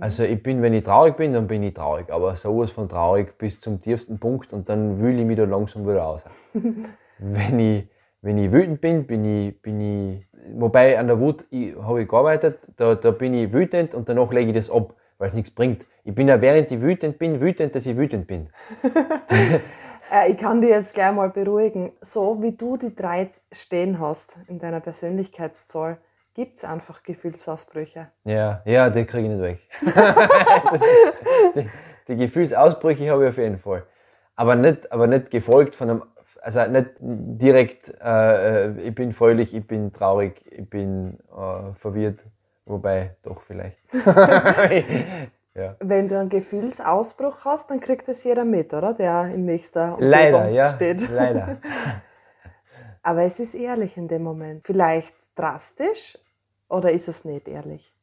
Also 0.00 0.22
ich 0.22 0.42
bin, 0.42 0.62
wenn 0.62 0.72
ich 0.72 0.84
traurig 0.84 1.16
bin, 1.16 1.34
dann 1.34 1.46
bin 1.46 1.62
ich 1.62 1.74
traurig. 1.74 2.10
Aber 2.10 2.34
sowas 2.36 2.70
von 2.70 2.88
traurig 2.88 3.36
bis 3.36 3.60
zum 3.60 3.80
tiefsten 3.80 4.18
Punkt 4.18 4.52
und 4.52 4.68
dann 4.68 5.00
wühle 5.00 5.20
ich 5.20 5.26
mich 5.26 5.36
da 5.36 5.44
langsam 5.44 5.86
wieder 5.86 5.98
raus. 5.98 6.24
wenn, 7.18 7.60
ich, 7.60 7.88
wenn 8.22 8.38
ich 8.38 8.50
wütend 8.50 8.80
bin, 8.80 9.06
bin 9.06 9.24
ich, 9.24 9.60
bin 9.60 9.80
ich, 9.80 10.26
wobei 10.54 10.98
an 10.98 11.08
der 11.08 11.20
Wut 11.20 11.44
ich, 11.50 11.76
habe 11.76 12.02
ich 12.02 12.08
gearbeitet, 12.08 12.68
da, 12.76 12.94
da 12.94 13.10
bin 13.10 13.34
ich 13.34 13.52
wütend 13.52 13.94
und 13.94 14.08
danach 14.08 14.32
lege 14.32 14.50
ich 14.50 14.56
das 14.56 14.70
ab, 14.70 14.94
weil 15.18 15.28
es 15.28 15.34
nichts 15.34 15.50
bringt. 15.50 15.84
Ich 16.04 16.14
bin 16.14 16.28
ja 16.28 16.40
während 16.40 16.72
ich 16.72 16.80
wütend 16.80 17.18
bin, 17.18 17.40
wütend, 17.40 17.74
dass 17.74 17.84
ich 17.84 17.96
wütend 17.96 18.26
bin. 18.26 18.48
Äh, 20.08 20.30
ich 20.30 20.38
kann 20.38 20.60
dich 20.60 20.70
jetzt 20.70 20.94
gleich 20.94 21.12
mal 21.12 21.30
beruhigen. 21.30 21.92
So 22.00 22.40
wie 22.40 22.52
du 22.52 22.76
die 22.76 22.94
drei 22.94 23.30
stehen 23.50 23.98
hast 23.98 24.38
in 24.46 24.60
deiner 24.60 24.78
Persönlichkeitszahl, 24.78 25.98
gibt 26.36 26.58
es 26.58 26.64
einfach 26.64 27.02
Gefühlsausbrüche. 27.02 28.08
Ja, 28.24 28.60
ja, 28.66 28.90
die 28.90 29.06
kriege 29.06 29.26
ich 29.26 29.34
nicht 29.34 29.42
weg. 29.42 29.58
ist, 30.74 30.84
die, 31.54 31.66
die 32.08 32.16
Gefühlsausbrüche 32.16 33.10
habe 33.10 33.24
ich 33.24 33.30
auf 33.30 33.38
jeden 33.38 33.58
Fall. 33.58 33.84
Aber 34.34 34.54
nicht, 34.54 34.92
aber 34.92 35.06
nicht 35.06 35.30
gefolgt 35.30 35.74
von 35.74 35.88
einem, 35.88 36.02
also 36.42 36.66
nicht 36.66 36.90
direkt, 37.00 37.88
äh, 38.02 38.66
äh, 38.66 38.80
ich 38.82 38.94
bin 38.94 39.14
fröhlich, 39.14 39.54
ich 39.54 39.66
bin 39.66 39.94
traurig, 39.94 40.44
ich 40.50 40.68
bin 40.68 41.18
äh, 41.30 41.72
verwirrt. 41.72 42.22
Wobei, 42.66 43.16
doch 43.22 43.40
vielleicht. 43.40 43.78
ja. 45.54 45.76
Wenn 45.78 46.06
du 46.06 46.18
einen 46.18 46.28
Gefühlsausbruch 46.28 47.46
hast, 47.46 47.70
dann 47.70 47.80
kriegt 47.80 48.08
das 48.08 48.22
jeder 48.24 48.44
mit, 48.44 48.74
oder? 48.74 48.92
Der 48.92 49.32
in 49.32 49.46
nächster 49.46 49.94
Umgebung 49.94 50.10
Leider, 50.10 50.48
ja. 50.50 50.74
steht. 50.74 51.08
Leider. 51.08 51.56
Aber 53.02 53.22
es 53.22 53.40
ist 53.40 53.54
ehrlich 53.54 53.96
in 53.96 54.08
dem 54.08 54.22
Moment. 54.22 54.64
Vielleicht 54.64 55.14
drastisch 55.34 56.18
oder 56.68 56.90
ist 56.90 57.08
es 57.08 57.24
nicht 57.24 57.48
ehrlich? 57.48 57.94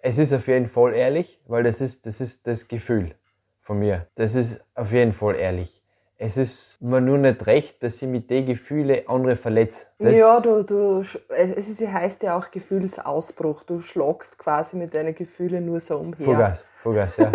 Es 0.00 0.18
ist 0.18 0.32
auf 0.32 0.48
jeden 0.48 0.66
Fall 0.66 0.94
ehrlich, 0.94 1.40
weil 1.46 1.62
das 1.62 1.80
ist, 1.80 2.06
das 2.06 2.20
ist 2.20 2.46
das 2.46 2.66
Gefühl 2.66 3.14
von 3.60 3.78
mir. 3.78 4.08
Das 4.16 4.34
ist 4.34 4.60
auf 4.74 4.92
jeden 4.92 5.12
Fall 5.12 5.36
ehrlich. 5.36 5.82
Es 6.24 6.36
ist 6.36 6.80
mir 6.80 7.00
nur 7.00 7.18
nicht 7.18 7.46
recht, 7.46 7.82
dass 7.82 8.00
ich 8.00 8.08
mit 8.08 8.30
den 8.30 8.46
Gefühlen 8.46 9.08
andere 9.08 9.34
verletze. 9.36 9.86
Das, 9.98 10.14
ja, 10.14 10.38
du, 10.38 10.62
du, 10.62 11.00
es 11.00 11.68
ist, 11.68 11.80
heißt 11.80 12.22
ja 12.22 12.38
auch 12.38 12.50
Gefühlsausbruch. 12.50 13.64
Du 13.64 13.80
schlagst 13.80 14.38
quasi 14.38 14.76
mit 14.76 14.94
deinen 14.94 15.16
Gefühlen 15.16 15.66
nur 15.66 15.80
so 15.80 15.98
umher. 15.98 16.24
Vollgas, 16.24 16.64
Vollgas, 16.80 17.16
ja. 17.16 17.32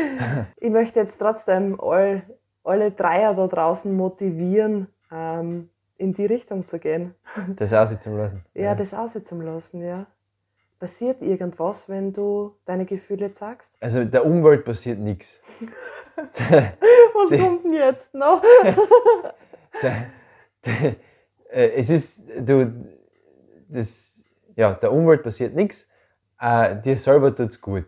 Ich 0.56 0.70
möchte 0.70 1.00
jetzt 1.00 1.18
trotzdem 1.18 1.78
all, 1.80 2.22
alle 2.64 2.90
Dreier 2.92 3.34
da 3.34 3.46
draußen 3.46 3.94
motivieren, 3.94 4.86
ähm, 5.12 5.68
in 5.98 6.14
die 6.14 6.24
Richtung 6.24 6.64
zu 6.64 6.78
gehen. 6.78 7.14
Das 7.56 7.74
aussitzen 7.74 8.16
lassen. 8.16 8.42
Ja, 8.54 8.74
das 8.74 8.94
aussitzen 8.94 9.42
lassen, 9.42 9.82
ja. 9.82 10.06
Passiert 10.80 11.20
irgendwas, 11.22 11.90
wenn 11.90 12.12
du 12.12 12.56
deine 12.64 12.86
Gefühle 12.86 13.34
zeigst? 13.34 13.76
Also 13.80 14.02
der 14.02 14.24
Umwelt 14.24 14.64
passiert 14.64 14.98
nichts. 14.98 15.38
Was 16.24 17.38
kommt 17.38 17.64
denn 17.64 17.72
jetzt 17.74 18.14
noch? 18.14 18.42
Es 21.52 21.90
ist, 21.90 22.22
du, 22.38 22.72
das, 23.68 24.22
ja, 24.54 24.72
der 24.74 24.92
Umwelt 24.92 25.22
passiert 25.22 25.54
nichts. 25.54 25.88
Äh, 26.40 26.80
dir 26.80 26.96
selber 26.96 27.34
tut's 27.34 27.60
gut. 27.60 27.86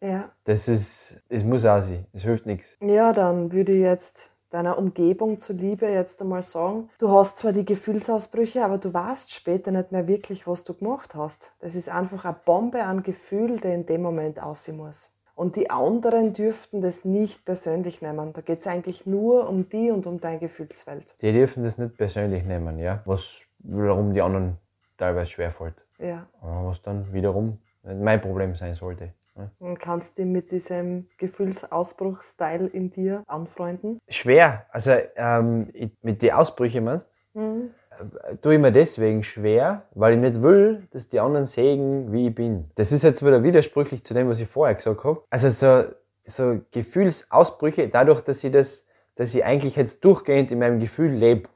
Ja. 0.00 0.30
Das 0.44 0.68
ist, 0.68 1.20
es 1.28 1.42
muss 1.44 1.64
auch 1.64 1.80
sein. 1.80 2.06
Es 2.12 2.22
hilft 2.22 2.46
nichts. 2.46 2.76
ja, 2.80 3.12
dann 3.12 3.52
würde 3.52 3.72
ich 3.72 3.82
jetzt 3.82 4.31
deiner 4.52 4.78
Umgebung 4.78 5.38
zuliebe 5.38 5.88
jetzt 5.88 6.20
einmal 6.20 6.42
sagen, 6.42 6.90
du 6.98 7.10
hast 7.10 7.38
zwar 7.38 7.52
die 7.52 7.64
Gefühlsausbrüche, 7.64 8.64
aber 8.64 8.78
du 8.78 8.92
weißt 8.92 9.32
später 9.32 9.70
nicht 9.70 9.92
mehr 9.92 10.06
wirklich, 10.06 10.46
was 10.46 10.62
du 10.64 10.74
gemacht 10.74 11.14
hast. 11.14 11.52
Das 11.60 11.74
ist 11.74 11.88
einfach 11.88 12.24
eine 12.24 12.36
Bombe 12.44 12.84
an 12.84 13.02
Gefühl, 13.02 13.60
der 13.60 13.74
in 13.74 13.86
dem 13.86 14.02
Moment 14.02 14.42
aussehen 14.42 14.76
muss. 14.76 15.10
Und 15.34 15.56
die 15.56 15.70
anderen 15.70 16.34
dürften 16.34 16.82
das 16.82 17.04
nicht 17.04 17.44
persönlich 17.46 18.02
nehmen. 18.02 18.34
Da 18.34 18.42
geht 18.42 18.60
es 18.60 18.66
eigentlich 18.66 19.06
nur 19.06 19.48
um 19.48 19.68
die 19.68 19.90
und 19.90 20.06
um 20.06 20.20
deine 20.20 20.38
Gefühlswelt. 20.38 21.14
Die 21.22 21.32
dürfen 21.32 21.64
das 21.64 21.78
nicht 21.78 21.96
persönlich 21.96 22.44
nehmen, 22.44 22.78
ja. 22.78 23.00
Was 23.06 23.40
wiederum 23.58 24.12
die 24.12 24.20
anderen 24.20 24.58
teilweise 24.98 25.30
schwerfällt. 25.30 25.74
Ja. 25.98 26.26
Was 26.42 26.82
dann 26.82 27.10
wiederum 27.12 27.58
mein 27.82 28.20
Problem 28.20 28.54
sein 28.54 28.74
sollte. 28.74 29.14
Und 29.58 29.78
kannst 29.78 30.18
dich 30.18 30.26
mit 30.26 30.50
diesem 30.50 31.08
Gefühlsausbruchsteil 31.18 32.66
in 32.66 32.90
dir 32.90 33.22
anfreunden? 33.26 33.98
Schwer. 34.08 34.66
Also 34.70 34.92
ähm, 35.16 35.70
ich, 35.72 35.90
mit 36.02 36.20
den 36.22 36.32
Ausbrüchen 36.32 36.84
meinst 36.84 37.08
äh, 37.34 38.36
tue 38.42 38.54
ich 38.54 38.60
mir 38.60 38.72
deswegen 38.72 39.22
schwer, 39.22 39.84
weil 39.94 40.14
ich 40.14 40.20
nicht 40.20 40.42
will, 40.42 40.86
dass 40.90 41.08
die 41.08 41.18
anderen 41.18 41.46
sehen, 41.46 42.12
wie 42.12 42.28
ich 42.28 42.34
bin. 42.34 42.70
Das 42.74 42.92
ist 42.92 43.02
jetzt 43.02 43.24
wieder 43.24 43.42
widersprüchlich 43.42 44.04
zu 44.04 44.12
dem, 44.14 44.28
was 44.28 44.38
ich 44.38 44.48
vorher 44.48 44.74
gesagt 44.74 45.02
habe. 45.04 45.22
Also 45.30 45.48
so, 45.48 45.84
so 46.26 46.60
Gefühlsausbrüche, 46.70 47.88
dadurch, 47.88 48.20
dass 48.20 48.44
ich 48.44 48.52
das, 48.52 48.86
dass 49.14 49.34
ich 49.34 49.44
eigentlich 49.44 49.76
jetzt 49.76 50.04
durchgehend 50.04 50.50
in 50.50 50.58
meinem 50.58 50.78
Gefühl 50.78 51.10
lebe, 51.10 51.48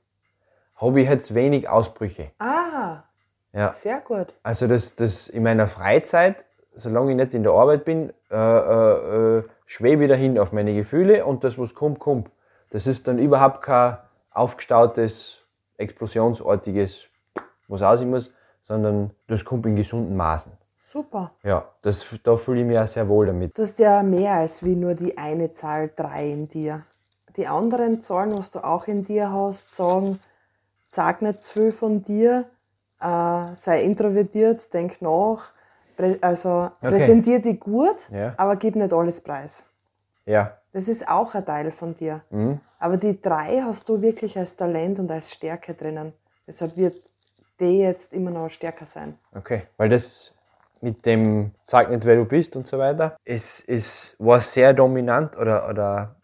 habe 0.76 1.00
ich 1.02 1.08
jetzt 1.08 1.34
wenig 1.34 1.68
Ausbrüche. 1.68 2.30
Ah, 2.38 3.02
Ja. 3.52 3.72
sehr 3.72 4.00
gut. 4.00 4.32
Also 4.42 4.66
das, 4.66 4.94
das 4.94 5.28
in 5.28 5.42
meiner 5.42 5.66
Freizeit, 5.68 6.45
solange 6.76 7.10
ich 7.10 7.16
nicht 7.16 7.34
in 7.34 7.42
der 7.42 7.52
Arbeit 7.52 7.84
bin, 7.84 8.12
äh, 8.30 8.36
äh, 8.36 9.38
äh, 9.38 9.44
schwebe 9.66 10.04
ich 10.04 10.08
dahin 10.08 10.38
auf 10.38 10.52
meine 10.52 10.74
Gefühle 10.74 11.24
und 11.24 11.42
das, 11.42 11.58
was 11.58 11.74
kommt, 11.74 11.98
kommt. 11.98 12.30
Das 12.70 12.86
ist 12.86 13.08
dann 13.08 13.18
überhaupt 13.18 13.62
kein 13.62 13.98
aufgestautes, 14.30 15.42
explosionsartiges, 15.78 17.06
was 17.68 17.82
aussehen 17.82 18.10
muss, 18.10 18.30
sondern 18.62 19.10
das 19.26 19.44
kommt 19.44 19.66
in 19.66 19.76
gesunden 19.76 20.16
Maßen. 20.16 20.52
Super. 20.80 21.32
Ja, 21.42 21.66
das, 21.82 22.06
da 22.22 22.36
fühle 22.36 22.60
ich 22.60 22.66
mich 22.66 22.78
auch 22.78 22.86
sehr 22.86 23.08
wohl 23.08 23.26
damit. 23.26 23.58
Du 23.58 23.62
hast 23.62 23.78
ja 23.78 24.02
mehr 24.02 24.34
als 24.34 24.64
wie 24.64 24.76
nur 24.76 24.94
die 24.94 25.18
eine 25.18 25.52
Zahl 25.52 25.90
3 25.94 26.30
in 26.30 26.48
dir. 26.48 26.82
Die 27.36 27.46
anderen 27.46 28.02
Zahlen, 28.02 28.36
was 28.38 28.50
du 28.50 28.62
auch 28.64 28.86
in 28.86 29.04
dir 29.04 29.32
hast, 29.32 29.74
sagen, 29.74 30.18
sag 30.88 31.22
nicht 31.22 31.42
zu 31.42 31.54
viel 31.54 31.72
von 31.72 32.02
dir, 32.02 32.44
äh, 33.00 33.54
sei 33.56 33.82
introvertiert, 33.82 34.72
denk 34.72 35.02
nach, 35.02 35.50
also 36.20 36.70
präsentier 36.80 37.40
dich 37.40 37.60
gut, 37.60 38.08
Ja. 38.10 38.34
aber 38.36 38.56
gib 38.56 38.76
nicht 38.76 38.92
alles 38.92 39.20
preis. 39.20 39.64
Ja, 40.24 40.58
Das 40.72 40.88
ist 40.88 41.08
auch 41.08 41.34
ein 41.34 41.44
Teil 41.46 41.70
von 41.70 41.94
dir. 41.94 42.22
Mhm. 42.30 42.60
Aber 42.78 42.96
die 42.96 43.20
drei 43.20 43.62
hast 43.62 43.88
du 43.88 44.02
wirklich 44.02 44.36
als 44.36 44.56
Talent 44.56 44.98
und 44.98 45.10
als 45.10 45.32
Stärke 45.32 45.72
drinnen. 45.74 46.12
Deshalb 46.46 46.76
wird 46.76 46.96
die 47.60 47.78
jetzt 47.78 48.12
immer 48.12 48.30
noch 48.30 48.48
stärker 48.50 48.84
sein. 48.84 49.18
okay. 49.34 49.62
Weil 49.76 49.88
das 49.88 50.32
mit 50.82 51.06
dem 51.06 51.52
zeig 51.66 51.88
nicht, 51.90 52.04
wer 52.04 52.16
du 52.16 52.24
bist 52.26 52.54
und 52.56 52.66
so 52.66 52.78
weiter, 52.78 53.16
es, 53.24 53.64
es 53.66 54.14
war 54.18 54.40
sehr 54.40 54.74
dominant 54.74 55.36
oder, 55.38 55.68
oder 55.68 56.16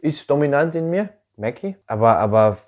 ist 0.00 0.28
dominant 0.30 0.74
in 0.76 0.88
mir, 0.88 1.08
merke 1.36 1.68
ich. 1.68 1.76
Aber, 1.86 2.18
aber 2.18 2.58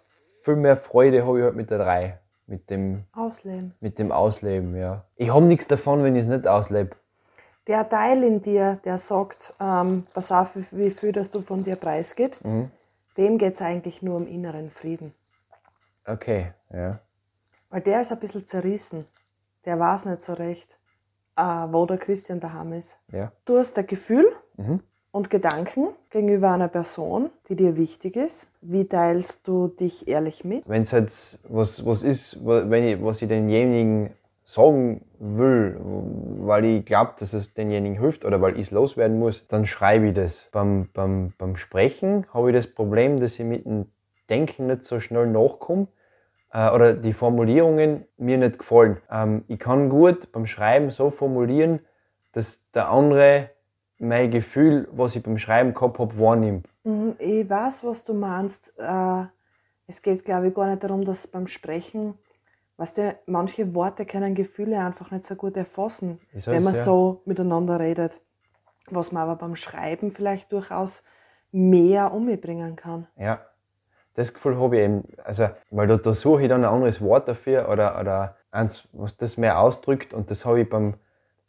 viel 0.43 0.57
mehr 0.57 0.77
Freude 0.77 1.25
habe 1.25 1.39
ich 1.39 1.45
halt 1.45 1.55
mit 1.55 1.71
der 1.71 1.79
3, 1.79 2.19
mit 2.47 2.69
dem, 2.71 3.05
Ausleben. 3.13 3.75
mit 3.81 3.99
dem 3.99 4.13
Ausleben, 4.13 4.77
ja. 4.77 5.05
Ich 5.17 5.33
habe 5.33 5.45
nichts 5.47 5.67
davon, 5.67 6.03
wenn 6.03 6.15
ich 6.15 6.23
es 6.23 6.29
nicht 6.29 6.47
auslebe. 6.47 6.97
Der 7.67 7.89
Teil 7.89 8.23
in 8.25 8.43
dir, 8.43 8.79
der 8.85 8.99
sagt, 8.99 9.55
ähm, 9.61 10.07
pass 10.13 10.31
auf, 10.31 10.55
wie- 10.71 10.91
viel 10.91 11.13
dass 11.13 11.31
du 11.31 11.41
von 11.41 11.65
dir 11.65 11.77
preisgibst, 11.77 12.45
dem 13.17 13.39
geht 13.39 13.55
es 13.55 13.63
eigentlich 13.63 14.03
nur 14.03 14.17
um 14.17 14.27
inneren 14.27 14.69
Frieden. 14.69 15.15
Okay, 16.07 16.53
ja. 16.71 17.01
Weil 17.71 17.81
der 17.81 18.03
ist 18.03 18.13
ein 18.13 18.19
bisschen 18.21 18.47
zerrissen. 18.47 19.07
Der 19.65 19.79
weiß 19.81 20.05
nicht 20.05 20.23
so 20.23 20.35
recht, 20.35 20.79
äh, 21.37 21.43
wo 21.43 21.87
der 21.87 21.97
Christian 21.97 22.39
daheim 22.41 22.75
ist. 22.75 22.99
Ja. 23.11 23.33
Du 23.47 23.57
hast 23.57 23.79
ein 23.79 23.87
Gefühl 23.87 24.27
und 25.15 25.31
Gedanken 25.31 25.91
gegenüber 26.11 26.51
einer 26.51 26.67
Person, 26.67 27.31
die 27.49 27.55
dir 27.55 27.77
wichtig 27.77 28.17
ist. 28.17 28.49
Wie 28.61 28.85
teilst 28.85 29.47
du 29.47 29.69
dich 29.69 30.09
ehrlich 30.09 30.45
mit? 30.45 30.69
Wenn 30.69 30.83
es 30.83 30.91
jetzt 30.91 31.39
was, 31.49 31.87
was 31.87 32.03
ist, 32.03 32.45
wenn 32.45 32.83
ich, 32.83 33.01
was 33.01 33.23
ich 33.23 33.29
denjenigen 33.29 34.11
sagen 34.43 35.05
will, 35.21 35.79
weil 36.41 36.65
ich 36.65 36.85
glaube, 36.85 37.13
dass 37.21 37.33
es 37.33 37.55
denjenigen 37.55 37.97
hilft 37.97 38.25
oder 38.25 38.41
weil 38.41 38.55
ich 38.55 38.63
es 38.63 38.71
loswerden 38.73 39.21
muss, 39.21 39.47
dann 39.47 39.67
schreibe 39.67 40.09
ich 40.09 40.15
das. 40.15 40.47
Beim, 40.51 40.89
beim, 40.93 41.33
beim 41.39 41.55
Sprechen 41.55 42.27
habe 42.35 42.51
ich 42.51 42.57
das 42.57 42.67
Problem, 42.67 43.21
dass 43.21 43.39
ich 43.39 43.47
mit 43.47 43.65
dem 43.65 43.87
Denken 44.29 44.67
nicht 44.67 44.83
so 44.83 44.99
schnell 44.99 45.29
nachkomme 45.29 45.87
äh, 46.53 46.71
oder 46.71 46.93
die 46.93 47.13
Formulierungen 47.13 48.05
mir 48.17 48.39
nicht 48.39 48.59
gefallen. 48.59 48.97
Ähm, 49.09 49.45
ich 49.47 49.61
kann 49.61 49.91
gut 49.91 50.33
beim 50.33 50.47
Schreiben 50.47 50.91
so 50.91 51.11
formulieren, 51.11 51.79
dass 52.33 52.69
der 52.73 52.89
andere 52.89 53.51
mein 53.99 54.31
Gefühl, 54.31 54.89
was 54.93 55.17
ich 55.17 55.23
beim 55.23 55.39
Schreiben 55.39 55.75
gehabt 55.75 55.99
habe, 55.99 56.19
wahrnimmt. 56.19 56.69
Mhm, 56.85 57.15
Ich 57.19 57.49
weiß, 57.49 57.85
was 57.85 58.05
du 58.05 58.15
meinst. 58.15 58.73
Äh, 58.79 59.25
Es 59.87 60.01
geht, 60.01 60.25
glaube 60.25 60.49
ich, 60.49 60.55
gar 60.55 60.67
nicht 60.69 60.83
darum, 60.83 61.05
dass 61.05 61.27
beim 61.27 61.47
Sprechen 61.47 62.15
Weißt 62.77 62.99
du, 62.99 63.17
manche 63.27 63.73
Worte 63.75 64.05
können 64.05 64.35
Gefühle 64.35 64.81
einfach 64.81 65.13
nicht 65.13 65.25
so 65.25 65.37
gut 65.37 65.57
erfassen, 65.57 66.19
Ist 66.33 66.49
wenn 66.49 66.65
man 66.65 66.75
ja. 66.75 66.83
so 66.83 67.23
miteinander 67.25 67.79
redet. 67.79 68.19
Was 68.91 69.13
man 69.13 69.23
aber 69.23 69.37
beim 69.37 69.55
Schreiben 69.55 70.11
vielleicht 70.11 70.51
durchaus 70.53 71.05
mehr 71.53 72.13
umbringen 72.13 72.75
kann. 72.75 73.07
Ja, 73.17 73.47
das 74.15 74.35
Gefühl 74.35 74.59
habe 74.59 74.77
ich 74.77 74.83
eben, 74.83 75.05
also, 75.23 75.49
weil 75.71 75.87
da, 75.87 75.97
da 75.99 76.15
suche 76.15 76.43
ich 76.43 76.49
dann 76.49 76.65
ein 76.65 76.71
anderes 76.73 77.01
Wort 77.01 77.29
dafür 77.29 77.69
oder, 77.69 77.99
oder 78.01 78.37
eins, 78.51 78.89
was 78.93 79.17
das 79.17 79.37
mehr 79.37 79.61
ausdrückt 79.61 80.13
und 80.13 80.31
das 80.33 80.45
habe 80.45 80.63
ich 80.63 80.69
beim, 80.69 80.95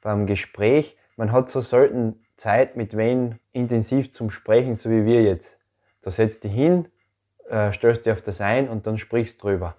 beim 0.02 0.28
Gespräch. 0.28 0.96
Man 1.18 1.32
hat 1.32 1.50
so 1.50 1.60
selten 1.60 2.24
Zeit, 2.38 2.76
mit 2.76 2.96
wen 2.98 3.40
intensiv 3.52 4.12
zum 4.12 4.30
Sprechen, 4.30 4.76
so 4.76 4.90
wie 4.90 5.06
wir 5.06 5.24
jetzt. 5.24 5.58
Da 6.02 6.12
setzt 6.12 6.44
dich 6.44 6.54
hin, 6.54 6.88
äh, 7.50 7.72
stellst 7.72 8.06
dich 8.06 8.14
auf 8.14 8.22
das 8.22 8.42
ein 8.42 8.70
und 8.70 8.88
dann 8.88 8.98
sprichst 8.98 9.42
drüber. 9.42 9.76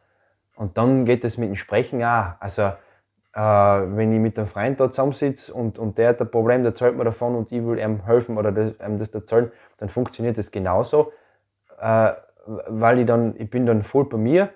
Und 0.56 0.78
dann 0.78 1.04
geht 1.04 1.24
es 1.24 1.36
mit 1.36 1.48
dem 1.48 1.56
Sprechen 1.56 2.02
auch. 2.02 2.40
Also, 2.40 2.62
äh, 2.62 3.40
wenn 3.40 4.12
ich 4.12 4.20
mit 4.20 4.38
einem 4.38 4.48
Freund 4.48 4.80
da 4.80 4.90
zusammensitze 4.90 5.52
und, 5.52 5.78
und 5.78 5.98
der 5.98 6.10
hat 6.10 6.20
ein 6.20 6.30
Problem, 6.30 6.62
der 6.62 6.70
erzählt 6.70 6.96
mir 6.96 7.04
davon 7.04 7.36
und 7.36 7.52
ich 7.52 7.62
will 7.62 7.78
ihm 7.78 8.04
helfen 8.06 8.38
oder 8.38 8.50
das, 8.52 8.72
ihm 8.80 8.98
das 8.98 9.10
erzählen, 9.10 9.52
dann 9.76 9.88
funktioniert 9.90 10.38
das 10.38 10.50
genauso. 10.50 11.12
Äh, 11.78 12.12
weil 12.46 13.00
ich 13.00 13.06
dann, 13.06 13.34
ich 13.38 13.50
bin 13.50 13.66
dann 13.66 13.82
voll 13.82 14.08
bei 14.08 14.16
mir, 14.16 14.50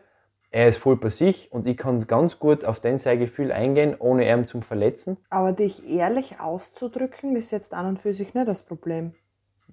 er 0.50 0.68
ist 0.68 0.78
voll 0.78 0.96
bei 0.96 1.08
sich 1.08 1.52
und 1.52 1.68
ich 1.68 1.76
kann 1.76 2.06
ganz 2.06 2.38
gut 2.38 2.64
auf 2.64 2.80
den 2.80 2.98
sein 2.98 3.18
Gefühl 3.18 3.52
eingehen, 3.52 3.94
ohne 3.98 4.28
ihn 4.28 4.46
zu 4.46 4.60
verletzen. 4.60 5.16
Aber 5.30 5.52
dich 5.52 5.88
ehrlich 5.88 6.40
auszudrücken, 6.40 7.36
ist 7.36 7.52
jetzt 7.52 7.72
an 7.72 7.86
und 7.86 8.00
für 8.00 8.12
sich 8.12 8.34
nicht 8.34 8.48
das 8.48 8.62
Problem. 8.62 9.12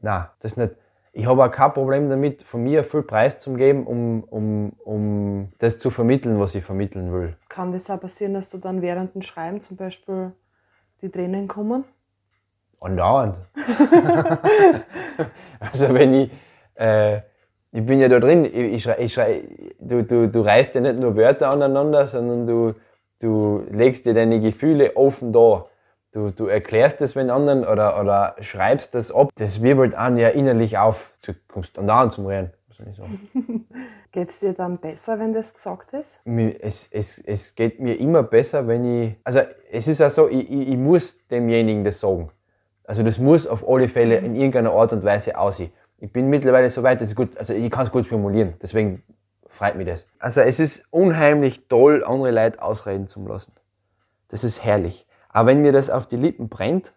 Nein, 0.02 0.26
das 0.40 0.56
nicht. 0.56 0.76
Ich 1.14 1.26
habe 1.26 1.44
auch 1.44 1.50
kein 1.50 1.74
Problem 1.74 2.10
damit, 2.10 2.44
von 2.44 2.62
mir 2.62 2.84
viel 2.84 3.02
Preis 3.02 3.40
zu 3.40 3.54
geben, 3.54 3.88
um, 3.88 4.24
um, 4.26 4.74
um 4.84 5.52
das 5.58 5.80
zu 5.80 5.90
vermitteln, 5.90 6.40
was 6.40 6.54
ich 6.54 6.64
vermitteln 6.64 7.12
will. 7.12 7.36
Kann 7.50 7.72
das 7.72 7.90
auch 7.90 8.00
passieren, 8.00 8.36
dass 8.36 8.52
du 8.52 8.60
dann 8.60 8.84
während 8.84 9.16
dem 9.16 9.24
Schreiben 9.24 9.62
zum 9.62 9.78
Beispiel 9.78 10.34
die 11.02 11.10
Tränen 11.10 11.48
kommen? 11.48 11.86
Andauernd. 12.80 13.40
also 15.60 15.92
wenn 15.92 16.14
ich, 16.14 16.32
äh, 16.76 17.22
ich 17.72 17.84
bin 17.84 18.00
ja 18.00 18.08
da 18.08 18.20
drin, 18.20 18.46
ich, 18.46 18.54
ich 18.54 18.84
schrei, 18.84 18.98
ich 19.00 19.14
schrei, 19.14 19.42
du, 19.88 20.04
du, 20.04 20.30
du 20.30 20.42
reißt 20.42 20.76
ja 20.76 20.82
nicht 20.82 21.00
nur 21.00 21.16
Wörter 21.16 21.50
aneinander, 21.50 22.08
sondern 22.08 22.46
du, 22.46 22.76
du 23.22 23.64
legst 23.72 24.06
dir 24.06 24.14
deine 24.14 24.40
Gefühle 24.40 24.96
offen 24.96 25.34
da. 25.34 25.66
Du, 26.12 26.32
du 26.32 26.48
erklärst 26.48 27.02
es 27.02 27.16
wenn 27.16 27.30
anderen 27.30 27.66
oder, 27.66 28.00
oder 28.00 28.36
schreibst 28.40 28.96
das 28.96 29.12
ab. 29.12 29.30
Das 29.36 29.62
wirbelt 29.62 29.94
an 29.96 30.18
ja 30.18 30.30
innerlich 30.30 30.78
auf. 30.78 31.12
Du 31.26 31.34
kommst 31.48 31.76
zum. 31.76 31.86
Was 31.88 32.78
soll 32.78 32.88
ich 32.90 32.98
sagen? 32.98 33.30
Geht 34.12 34.30
es 34.30 34.40
dir 34.40 34.54
dann 34.54 34.78
besser, 34.78 35.20
wenn 35.20 35.34
das 35.34 35.54
gesagt 35.54 35.94
ist? 35.94 36.22
Es, 36.26 36.88
es, 36.92 37.20
es 37.20 37.54
geht 37.56 37.80
mir 37.80 38.00
immer 38.00 38.24
besser, 38.24 38.68
wenn 38.68 39.04
ich. 39.04 39.16
Also, 39.24 39.42
es 39.70 39.88
ist 39.88 40.02
auch 40.02 40.10
so, 40.10 40.30
ich, 40.30 40.50
ich, 40.50 40.70
ich 40.70 40.78
muss 40.78 41.28
demjenigen 41.28 41.84
das 41.84 42.00
sagen. 42.00 42.32
Also, 42.86 43.04
das 43.04 43.20
muss 43.20 43.46
auf 43.46 43.68
alle 43.68 43.90
Fälle 43.90 44.18
in 44.18 44.34
irgendeiner 44.36 44.72
Art 44.72 44.94
und 44.94 45.04
Weise 45.04 45.38
aussehen. 45.38 45.72
Ich 46.00 46.12
bin 46.12 46.30
mittlerweile 46.30 46.70
so 46.70 46.84
weit, 46.84 47.02
dass 47.02 47.10
ich 47.10 47.16
gut, 47.16 47.38
also 47.38 47.54
ich 47.54 47.70
kann 47.70 47.86
es 47.86 47.92
gut 47.92 48.06
formulieren. 48.06 48.54
Deswegen 48.62 49.04
freut 49.58 49.76
mich 49.76 49.88
das. 49.88 50.06
Also, 50.20 50.42
es 50.42 50.60
ist 50.60 50.86
unheimlich 50.92 51.68
toll, 51.68 52.04
andere 52.06 52.32
Leute 52.32 52.62
ausreden 52.62 53.08
zu 53.08 53.26
lassen. 53.28 53.52
Das 54.30 54.44
ist 54.44 54.64
herrlich. 54.64 55.06
Aber 55.30 55.50
wenn 55.50 55.62
mir 55.62 55.72
das 55.72 55.90
auf 55.90 56.08
die 56.08 56.18
Lippen 56.18 56.48
brennt 56.50 56.94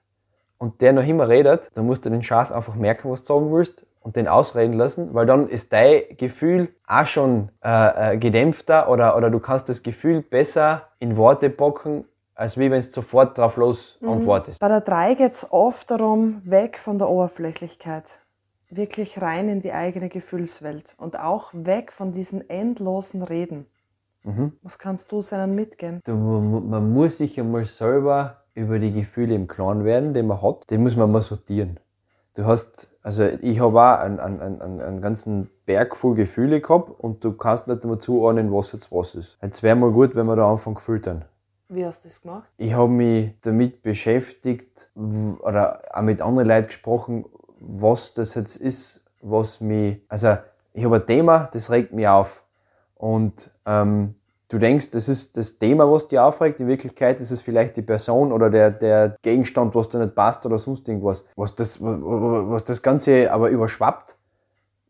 und 0.58 0.80
der 0.80 0.92
noch 0.92 1.06
immer 1.06 1.28
redet, 1.28 1.70
dann 1.74 1.86
musst 1.86 2.04
du 2.04 2.10
den 2.10 2.22
Schatz 2.22 2.52
einfach 2.52 2.74
merken, 2.74 3.10
was 3.10 3.22
du 3.22 3.34
sagen 3.34 3.52
willst 3.52 3.86
und 4.00 4.16
den 4.16 4.28
ausreden 4.28 4.74
lassen, 4.74 5.14
weil 5.14 5.26
dann 5.26 5.48
ist 5.48 5.72
dein 5.72 6.02
Gefühl 6.16 6.68
auch 6.86 7.06
schon 7.06 7.50
äh, 7.62 8.14
äh, 8.14 8.18
gedämpfter 8.18 8.88
oder, 8.88 9.16
oder 9.16 9.30
du 9.30 9.40
kannst 9.40 9.68
das 9.68 9.82
Gefühl 9.82 10.22
besser 10.22 10.88
in 10.98 11.16
Worte 11.16 11.50
packen, 11.50 12.04
als 12.34 12.56
wie 12.56 12.70
wenn 12.70 12.80
du 12.80 12.90
sofort 12.90 13.36
drauf 13.36 13.56
los 13.56 13.98
antwortest. 14.02 14.60
Bei 14.60 14.68
der 14.68 14.80
3 14.80 15.14
geht 15.14 15.32
es 15.32 15.46
oft 15.50 15.90
darum, 15.90 16.40
weg 16.44 16.78
von 16.78 16.98
der 16.98 17.08
Oberflächlichkeit. 17.08 18.19
Wirklich 18.70 19.20
rein 19.20 19.48
in 19.48 19.60
die 19.60 19.72
eigene 19.72 20.08
Gefühlswelt 20.08 20.94
und 20.96 21.18
auch 21.18 21.50
weg 21.52 21.92
von 21.92 22.12
diesen 22.12 22.48
endlosen 22.48 23.22
Reden. 23.22 23.66
Was 24.62 24.78
kannst 24.78 25.10
du 25.12 25.22
seinen 25.22 25.54
mitgeben? 25.54 26.00
Du, 26.04 26.14
man 26.14 26.92
muss 26.92 27.18
sich 27.18 27.40
einmal 27.40 27.64
selber 27.64 28.44
über 28.54 28.78
die 28.78 28.92
Gefühle 28.92 29.34
im 29.34 29.48
Klaren 29.48 29.84
werden, 29.84 30.12
die 30.12 30.22
man 30.22 30.42
hat. 30.42 30.68
Die 30.70 30.78
muss 30.78 30.94
man 30.94 31.10
mal 31.10 31.22
sortieren. 31.22 31.80
Du 32.34 32.44
hast, 32.44 32.88
also 33.02 33.24
ich 33.24 33.60
habe 33.60 33.80
auch 33.80 33.98
einen, 33.98 34.20
einen, 34.20 34.60
einen, 34.60 34.80
einen 34.80 35.00
ganzen 35.00 35.50
Berg 35.66 35.96
voll 35.96 36.14
Gefühle 36.14 36.60
gehabt 36.60 36.90
und 37.00 37.24
du 37.24 37.32
kannst 37.32 37.66
nicht 37.66 37.82
einmal 37.82 37.98
zuordnen, 37.98 38.52
was 38.52 38.72
jetzt 38.72 38.92
was 38.92 39.14
ist. 39.14 39.38
Jetzt 39.42 39.62
wäre 39.62 39.74
mal 39.74 39.90
gut, 39.90 40.14
wenn 40.14 40.26
wir 40.26 40.36
da 40.36 40.50
anfangen 40.50 40.76
zu 40.76 40.82
filtern. 40.82 41.24
Wie 41.68 41.84
hast 41.84 42.04
du 42.04 42.08
das 42.08 42.20
gemacht? 42.20 42.48
Ich 42.56 42.72
habe 42.72 42.88
mich 42.88 43.32
damit 43.42 43.82
beschäftigt 43.82 44.90
oder 44.94 45.82
auch 45.92 46.02
mit 46.02 46.20
anderen 46.20 46.48
Leuten 46.48 46.66
gesprochen, 46.66 47.24
was 47.60 48.14
das 48.14 48.34
jetzt 48.34 48.56
ist, 48.56 49.04
was 49.20 49.60
mich. 49.60 50.00
Also, 50.08 50.38
ich 50.72 50.84
habe 50.84 50.96
ein 50.96 51.06
Thema, 51.06 51.48
das 51.52 51.70
regt 51.70 51.92
mich 51.92 52.08
auf. 52.08 52.42
Und 52.94 53.50
ähm, 53.66 54.14
du 54.48 54.58
denkst, 54.58 54.90
das 54.90 55.08
ist 55.08 55.36
das 55.36 55.58
Thema, 55.58 55.90
was 55.90 56.08
dich 56.08 56.18
aufregt. 56.18 56.60
In 56.60 56.68
Wirklichkeit 56.68 57.20
ist 57.20 57.30
es 57.30 57.40
vielleicht 57.40 57.76
die 57.76 57.82
Person 57.82 58.32
oder 58.32 58.50
der, 58.50 58.70
der 58.70 59.16
Gegenstand, 59.22 59.74
was 59.74 59.88
dir 59.88 59.98
nicht 59.98 60.14
passt 60.14 60.44
oder 60.44 60.58
sonst 60.58 60.86
irgendwas. 60.88 61.24
Was 61.36 61.54
das, 61.54 61.78
was, 61.80 62.64
das 62.64 62.82
Ganze 62.82 63.32
aber 63.32 63.48
überschwappt, 63.48 64.16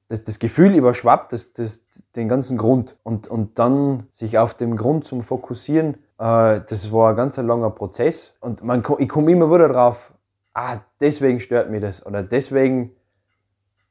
das, 0.08 0.24
das 0.24 0.38
Gefühl 0.38 0.74
überschwappt, 0.74 1.32
das, 1.32 1.52
das, 1.52 1.82
den 2.16 2.28
ganzen 2.28 2.58
Grund. 2.58 2.96
Und, 3.02 3.28
und 3.28 3.58
dann 3.58 4.04
sich 4.10 4.38
auf 4.38 4.54
dem 4.54 4.76
Grund 4.76 5.04
zum 5.04 5.22
Fokussieren, 5.22 5.94
äh, 6.18 6.60
das 6.68 6.92
war 6.92 7.10
ein 7.10 7.16
ganz 7.16 7.36
langer 7.36 7.70
Prozess. 7.70 8.32
Und 8.40 8.64
man, 8.64 8.84
ich 8.98 9.08
komme 9.08 9.30
immer 9.30 9.52
wieder 9.52 9.68
drauf, 9.68 10.09
ah, 10.54 10.78
deswegen 11.00 11.40
stört 11.40 11.70
mich 11.70 11.80
das. 11.80 12.04
Oder 12.04 12.22
deswegen 12.22 12.94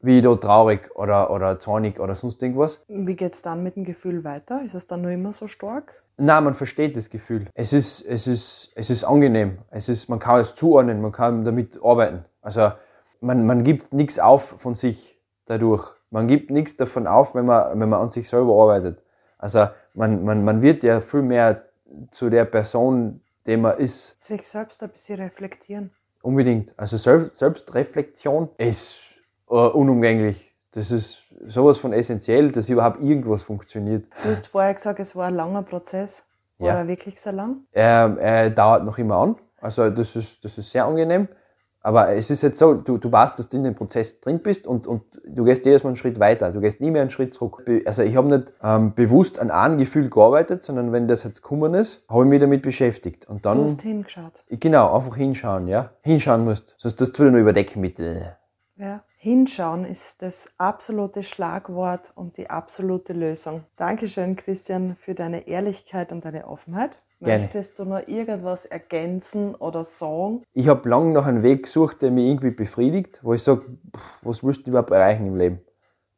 bin 0.02 0.18
ich 0.18 0.24
da 0.24 0.36
traurig 0.36 0.90
oder, 0.96 1.32
oder 1.32 1.60
zornig 1.60 2.00
oder 2.00 2.16
sonst 2.16 2.42
irgendwas. 2.42 2.82
Wie 2.88 3.16
geht 3.16 3.34
es 3.34 3.42
dann 3.42 3.64
mit 3.64 3.76
dem 3.76 3.84
Gefühl 3.84 4.24
weiter? 4.24 4.62
Ist 4.64 4.74
es 4.74 4.88
dann 4.88 5.02
nur 5.02 5.12
immer 5.12 5.34
so 5.34 5.48
stark? 5.48 6.04
Nein, 6.18 6.44
man 6.44 6.54
versteht 6.54 6.96
das 6.96 7.10
Gefühl. 7.10 7.48
Es 7.54 7.74
ist, 7.74 8.02
es 8.02 8.28
ist, 8.28 8.72
es 8.76 8.90
ist 8.90 9.04
angenehm. 9.04 9.60
Es 9.72 9.90
ist, 9.90 10.10
man 10.10 10.20
kann 10.20 10.40
es 10.40 10.56
zuordnen, 10.56 11.02
man 11.02 11.12
kann 11.12 11.44
damit 11.44 11.80
arbeiten. 11.84 12.26
Also 12.42 12.72
man, 13.22 13.46
man 13.46 13.64
gibt 13.64 13.94
nichts 13.94 14.20
auf 14.20 14.56
von 14.60 14.76
sich 14.76 15.18
dadurch. 15.46 15.88
Man 16.12 16.28
gibt 16.28 16.50
nichts 16.50 16.76
davon 16.76 17.08
auf, 17.08 17.36
wenn 17.36 17.46
man, 17.46 17.80
wenn 17.80 17.90
man 17.90 18.02
an 18.02 18.10
sich 18.10 18.28
selber 18.28 18.62
arbeitet. 18.62 19.02
Also 19.38 19.68
man, 19.94 20.24
man, 20.24 20.44
man 20.44 20.62
wird 20.62 20.84
ja 20.84 21.02
viel 21.02 21.22
mehr 21.22 21.64
zu 22.12 22.30
der 22.30 22.46
Person, 22.46 23.22
die 23.46 23.58
man 23.58 23.78
ist. 23.78 24.22
Sich 24.22 24.48
selbst 24.48 24.82
ein 24.84 24.90
bisschen 24.90 25.20
reflektieren. 25.20 25.92
Unbedingt. 26.22 26.74
Also 26.78 26.98
Selbst, 26.98 27.38
Selbstreflexion 27.38 28.50
ist 28.58 29.00
äh, 29.50 29.54
unumgänglich. 29.54 30.54
Das 30.72 30.92
ist 30.92 31.24
sowas 31.48 31.78
von 31.80 31.94
essentiell, 31.94 32.52
dass 32.52 32.70
überhaupt 32.70 33.02
irgendwas 33.02 33.44
funktioniert. 33.44 34.06
Du 34.24 34.30
hast 34.30 34.48
vorher 34.48 34.74
gesagt, 34.74 35.00
es 35.00 35.16
war 35.16 35.28
ein 35.28 35.36
langer 35.36 35.64
Prozess. 35.64 36.24
War 36.60 36.68
Ja. 36.68 36.74
er 36.80 36.88
wirklich 36.88 37.20
so 37.22 37.32
lang? 37.32 37.62
Er, 37.72 38.18
er 38.20 38.50
dauert 38.50 38.84
noch 38.84 38.98
immer 38.98 39.16
an. 39.16 39.36
Also 39.62 39.90
das 39.90 40.16
ist, 40.16 40.44
das 40.44 40.58
ist 40.58 40.70
sehr 40.70 40.86
angenehm. 40.86 41.28
Aber 41.82 42.10
es 42.10 42.30
ist 42.30 42.42
jetzt 42.42 42.58
so, 42.58 42.74
du, 42.74 42.98
du 42.98 43.12
weißt, 43.12 43.40
dass 43.40 43.48
du 43.48 43.58
in 43.58 43.64
dem 43.64 43.76
Prozess 43.76 44.20
drin 44.20 44.40
bist 44.40 44.68
und, 44.68 44.86
und 44.86 45.04
du 45.26 45.46
gehst 45.46 45.66
jedes 45.66 45.84
Mal 45.84 45.90
einen 45.90 45.96
Schritt 45.96 46.20
weiter. 46.20 46.52
Du 46.52 46.60
gehst 46.60 46.82
nie 46.82 46.92
mehr 46.92 47.02
einen 47.02 47.10
Schritt 47.10 47.34
zurück. 47.34 47.64
Also 47.86 48.04
ich 48.04 48.16
habe 48.16 48.28
nicht 48.28 48.52
ähm, 48.62 48.94
bewusst 48.94 49.40
an 49.40 49.50
einem 49.50 49.78
Gefühl 49.78 50.10
gearbeitet, 50.10 50.64
sondern 50.64 50.92
wenn 50.92 51.08
das 51.08 51.24
jetzt 51.24 51.42
gekommen 51.42 51.74
ist, 51.74 52.04
habe 52.10 52.24
ich 52.24 52.30
mich 52.30 52.40
damit 52.42 52.62
beschäftigt. 52.62 53.28
Und 53.30 53.46
Du 53.46 53.50
dann, 53.50 53.64
hast 53.64 53.82
hingeschaut. 53.82 54.44
genau, 54.50 54.94
einfach 54.94 55.16
hinschauen, 55.16 55.68
ja. 55.68 55.92
Hinschauen 56.02 56.44
musst. 56.44 56.76
Sonst 56.78 57.00
du 57.00 57.06
wieder 57.06 57.32
nur 57.32 57.40
überdecken 57.40 57.80
mit. 57.82 57.98
Ja. 57.98 59.04
Hinschauen 59.22 59.84
ist 59.84 60.22
das 60.22 60.50
absolute 60.58 61.24
Schlagwort 61.24 62.14
und 62.16 62.38
die 62.38 62.50
absolute 62.50 63.12
Lösung. 63.12 63.66
Dankeschön, 63.76 64.38
Christian, 64.38 64.96
für 64.96 65.14
deine 65.14 65.46
Ehrlichkeit 65.48 66.14
und 66.14 66.24
deine 66.24 66.48
Offenheit. 66.48 66.92
Gerne. 67.22 67.44
Möchtest 67.44 67.78
du 67.80 67.86
noch 67.86 68.08
irgendwas 68.08 68.66
ergänzen 68.66 69.54
oder 69.56 69.84
sagen? 69.84 70.44
Ich 70.54 70.70
habe 70.70 70.88
lange 70.88 71.12
nach 71.12 71.26
einem 71.26 71.44
Weg 71.44 71.64
gesucht, 71.64 72.02
der 72.02 72.12
mich 72.12 72.26
irgendwie 72.28 72.52
befriedigt, 72.52 73.20
wo 73.24 73.34
ich 73.34 73.44
sage, 73.44 73.64
was 74.22 74.42
willst 74.42 74.66
du 74.66 74.70
überhaupt 74.70 74.92
erreichen 74.92 75.28
im 75.28 75.36
Leben? 75.36 75.60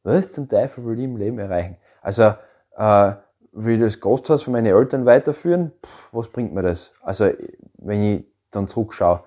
Was 0.03 0.31
zum 0.31 0.47
Teufel 0.47 0.85
will 0.85 0.99
ich 0.99 1.05
im 1.05 1.17
Leben 1.17 1.39
erreichen? 1.39 1.77
Also, 2.01 2.33
äh, 2.77 3.13
will 3.51 3.75
ich 3.75 3.81
das 3.81 3.99
Gasthaus 3.99 4.43
von 4.43 4.53
meinen 4.53 4.67
Eltern 4.67 5.05
weiterführen? 5.05 5.71
Pff, 5.83 6.09
was 6.11 6.29
bringt 6.29 6.53
mir 6.53 6.61
das? 6.61 6.93
Also, 7.01 7.31
wenn 7.77 8.03
ich 8.03 8.25
dann 8.51 8.67
zurückschaue, 8.67 9.23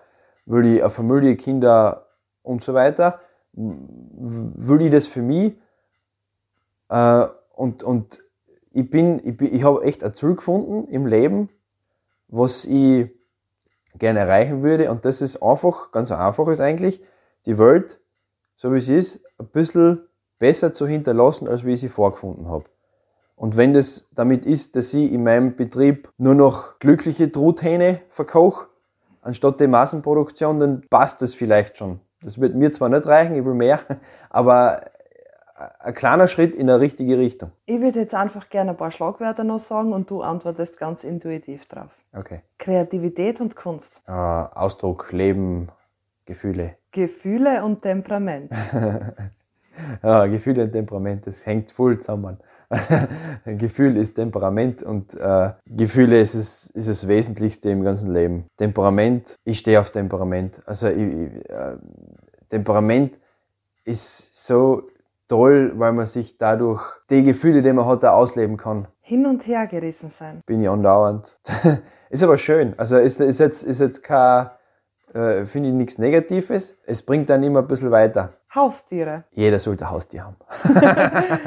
will 0.46 0.66
ich 0.66 0.80
eine 0.80 0.90
Familie, 0.90 1.36
Kinder 1.36 2.06
und 2.42 2.62
so 2.62 2.74
weiter? 2.74 3.20
Will 3.52 4.82
ich 4.82 4.92
das 4.92 5.08
für 5.08 5.22
mich? 5.22 5.54
Äh, 6.88 7.26
und, 7.54 7.82
und 7.82 8.20
ich 8.72 8.88
bin, 8.90 9.20
ich, 9.24 9.36
bin, 9.36 9.54
ich 9.54 9.62
habe 9.64 9.82
echt 9.84 10.02
ein 10.04 10.14
Ziel 10.14 10.34
gefunden 10.34 10.88
im 10.88 11.06
Leben, 11.06 11.48
was 12.28 12.64
ich 12.64 13.10
gerne 13.98 14.20
erreichen 14.20 14.62
würde. 14.62 14.90
Und 14.90 15.04
das 15.04 15.20
ist 15.20 15.42
einfach, 15.42 15.92
ganz 15.92 16.10
einfach 16.10 16.48
ist 16.48 16.60
eigentlich, 16.60 17.02
die 17.46 17.58
Welt, 17.58 18.00
so 18.56 18.72
wie 18.72 18.80
sie 18.80 18.96
ist, 18.96 19.24
ein 19.38 19.48
bisschen 19.48 20.06
besser 20.38 20.72
zu 20.72 20.86
hinterlassen, 20.86 21.48
als 21.48 21.64
wie 21.64 21.74
ich 21.74 21.80
sie 21.80 21.88
vorgefunden 21.88 22.48
habe. 22.48 22.64
Und 23.36 23.56
wenn 23.56 23.74
das 23.74 24.04
damit 24.12 24.46
ist, 24.46 24.76
dass 24.76 24.94
ich 24.94 25.12
in 25.12 25.24
meinem 25.24 25.56
Betrieb 25.56 26.10
nur 26.18 26.34
noch 26.34 26.78
glückliche 26.78 27.30
Truthähne 27.30 28.00
verkoche, 28.08 28.68
anstatt 29.22 29.60
die 29.60 29.66
Massenproduktion, 29.66 30.60
dann 30.60 30.82
passt 30.88 31.20
das 31.22 31.34
vielleicht 31.34 31.76
schon. 31.76 32.00
Das 32.22 32.40
wird 32.40 32.54
mir 32.54 32.72
zwar 32.72 32.88
nicht 32.88 33.06
reichen, 33.06 33.34
ich 33.34 33.44
will 33.44 33.54
mehr, 33.54 33.80
aber 34.30 34.82
ein 35.54 35.94
kleiner 35.94 36.26
Schritt 36.26 36.54
in 36.54 36.68
eine 36.68 36.80
richtige 36.80 37.16
Richtung. 37.16 37.52
Ich 37.66 37.80
würde 37.80 38.00
jetzt 38.00 38.14
einfach 38.14 38.48
gerne 38.48 38.72
ein 38.72 38.76
paar 38.76 38.90
Schlagwörter 38.90 39.44
noch 39.44 39.60
sagen 39.60 39.92
und 39.92 40.10
du 40.10 40.22
antwortest 40.22 40.78
ganz 40.78 41.04
intuitiv 41.04 41.66
drauf. 41.66 41.90
Okay. 42.12 42.40
Kreativität 42.58 43.40
und 43.40 43.54
Kunst. 43.54 44.02
Äh, 44.06 44.12
Ausdruck, 44.12 45.12
Leben, 45.12 45.68
Gefühle. 46.26 46.76
Gefühle 46.90 47.64
und 47.64 47.82
Temperament. 47.82 48.50
ja, 50.02 50.26
Gefühle 50.26 50.64
und 50.64 50.72
Temperament, 50.72 51.26
das 51.26 51.46
hängt 51.46 51.70
voll 51.70 52.00
zusammen. 52.00 52.38
Gefühl 53.44 53.96
ist 53.96 54.14
Temperament 54.14 54.82
und 54.82 55.14
äh, 55.14 55.52
Gefühle 55.66 56.18
ist 56.18 56.34
es, 56.34 56.70
ist 56.70 56.88
das 56.88 57.06
Wesentlichste 57.06 57.70
im 57.70 57.84
ganzen 57.84 58.12
Leben. 58.12 58.46
Temperament, 58.56 59.36
ich 59.44 59.60
stehe 59.60 59.78
auf 59.78 59.90
Temperament. 59.90 60.60
Also 60.66 60.88
ich, 60.88 60.96
ich, 60.96 61.50
äh, 61.50 61.76
Temperament 62.48 63.18
ist 63.84 64.34
so 64.34 64.88
toll, 65.28 65.72
weil 65.76 65.92
man 65.92 66.06
sich 66.06 66.38
dadurch 66.38 66.82
die 67.10 67.22
Gefühle, 67.22 67.62
die 67.62 67.72
man 67.72 67.86
hat, 67.86 68.04
auch 68.04 68.14
ausleben 68.14 68.56
kann. 68.56 68.88
Hin 69.00 69.26
und 69.26 69.46
her 69.46 69.66
gerissen 69.66 70.10
sein. 70.10 70.40
Bin 70.46 70.62
ich 70.62 70.68
andauernd. 70.68 71.36
ist 72.10 72.22
aber 72.22 72.38
schön. 72.38 72.74
Also 72.78 72.98
ist, 72.98 73.20
ist, 73.20 73.38
jetzt, 73.38 73.62
ist 73.62 73.80
jetzt 73.80 74.02
kein, 74.02 74.50
äh, 75.12 75.44
finde 75.46 75.70
ich 75.70 75.74
nichts 75.74 75.98
Negatives. 75.98 76.74
Es 76.86 77.02
bringt 77.02 77.28
dann 77.30 77.42
immer 77.42 77.60
ein 77.60 77.68
bisschen 77.68 77.90
weiter. 77.90 78.34
Haustiere. 78.54 79.24
Jeder 79.32 79.58
sollte 79.58 79.90
Haustier 79.90 80.24
haben. 80.24 80.36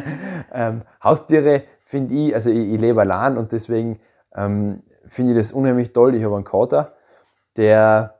ähm, 0.53 0.81
Haustiere 1.01 1.63
finde 1.85 2.13
ich, 2.13 2.33
also 2.33 2.49
ich, 2.49 2.73
ich, 2.73 2.81
lebe 2.81 3.01
allein 3.01 3.37
und 3.37 3.51
deswegen 3.53 3.99
ähm, 4.35 4.83
finde 5.07 5.31
ich 5.31 5.37
das 5.37 5.51
unheimlich 5.51 5.93
toll. 5.93 6.15
Ich 6.15 6.23
habe 6.23 6.35
einen 6.35 6.43
Kater, 6.43 6.93
der 7.55 8.16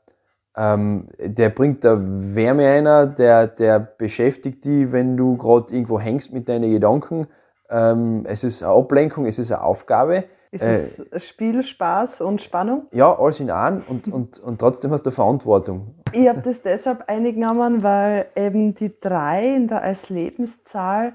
ähm, 0.57 1.07
der 1.19 1.49
bringt 1.49 1.83
da 1.83 1.97
Wärme 1.99 2.67
einer, 2.67 3.05
der, 3.05 3.45
der 3.47 3.79
beschäftigt 3.79 4.65
die, 4.65 4.91
wenn 4.91 5.15
du 5.15 5.37
gerade 5.37 5.71
irgendwo 5.71 5.99
hängst 5.99 6.33
mit 6.33 6.49
deinen 6.49 6.71
Gedanken. 6.71 7.27
Ähm, 7.69 8.25
es 8.27 8.43
ist 8.43 8.63
eine 8.63 8.73
Ablenkung, 8.73 9.27
es 9.27 9.37
ist 9.37 9.51
eine 9.51 9.61
Aufgabe. 9.61 10.23
Ist 10.49 10.63
es 10.63 10.99
äh, 10.99 11.19
Spiel, 11.19 11.61
Spaß 11.61 12.21
und 12.21 12.41
Spannung? 12.41 12.87
Ja, 12.91 13.15
alles 13.15 13.39
in 13.39 13.51
einem 13.51 13.83
und, 13.87 14.07
und, 14.11 14.39
und 14.39 14.59
trotzdem 14.59 14.91
hast 14.91 15.05
du 15.05 15.11
Verantwortung. 15.11 15.93
Ich 16.11 16.27
habe 16.27 16.41
das 16.41 16.63
deshalb 16.63 17.07
eingenommen, 17.07 17.83
weil 17.83 18.25
eben 18.35 18.73
die 18.73 18.99
drei 18.99 19.55
in 19.55 19.67
der, 19.67 19.83
als 19.83 20.09
Lebenszahl 20.09 21.13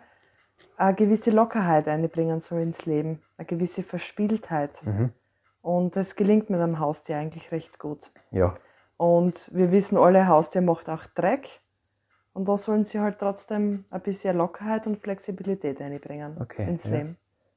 eine 0.76 0.94
gewisse 0.94 1.32
Lockerheit 1.32 1.88
einbringen 1.88 2.40
soll 2.40 2.60
ins 2.60 2.86
Leben, 2.86 3.20
eine 3.36 3.46
gewisse 3.46 3.82
Verspieltheit. 3.82 4.70
Mhm. 4.84 5.10
Und 5.62 5.96
das 5.96 6.14
gelingt 6.14 6.50
mit 6.50 6.60
einem 6.60 6.78
Haustier 6.78 7.16
eigentlich 7.16 7.50
recht 7.50 7.78
gut. 7.78 8.10
Ja. 8.30 8.54
Und 9.02 9.50
wir 9.52 9.72
wissen 9.72 9.98
alle, 9.98 10.28
Haustier 10.28 10.62
macht 10.62 10.88
auch 10.88 11.06
Dreck. 11.16 11.60
Und 12.34 12.48
da 12.48 12.56
sollen 12.56 12.84
sie 12.84 13.00
halt 13.00 13.18
trotzdem 13.18 13.84
ein 13.90 14.00
bisschen 14.00 14.36
Lockerheit 14.36 14.86
und 14.86 14.96
Flexibilität 14.96 15.82
einbringen 15.82 16.36
okay, 16.40 16.68
ins 16.68 16.84
ja. 16.84 16.90
Leben. 16.92 17.16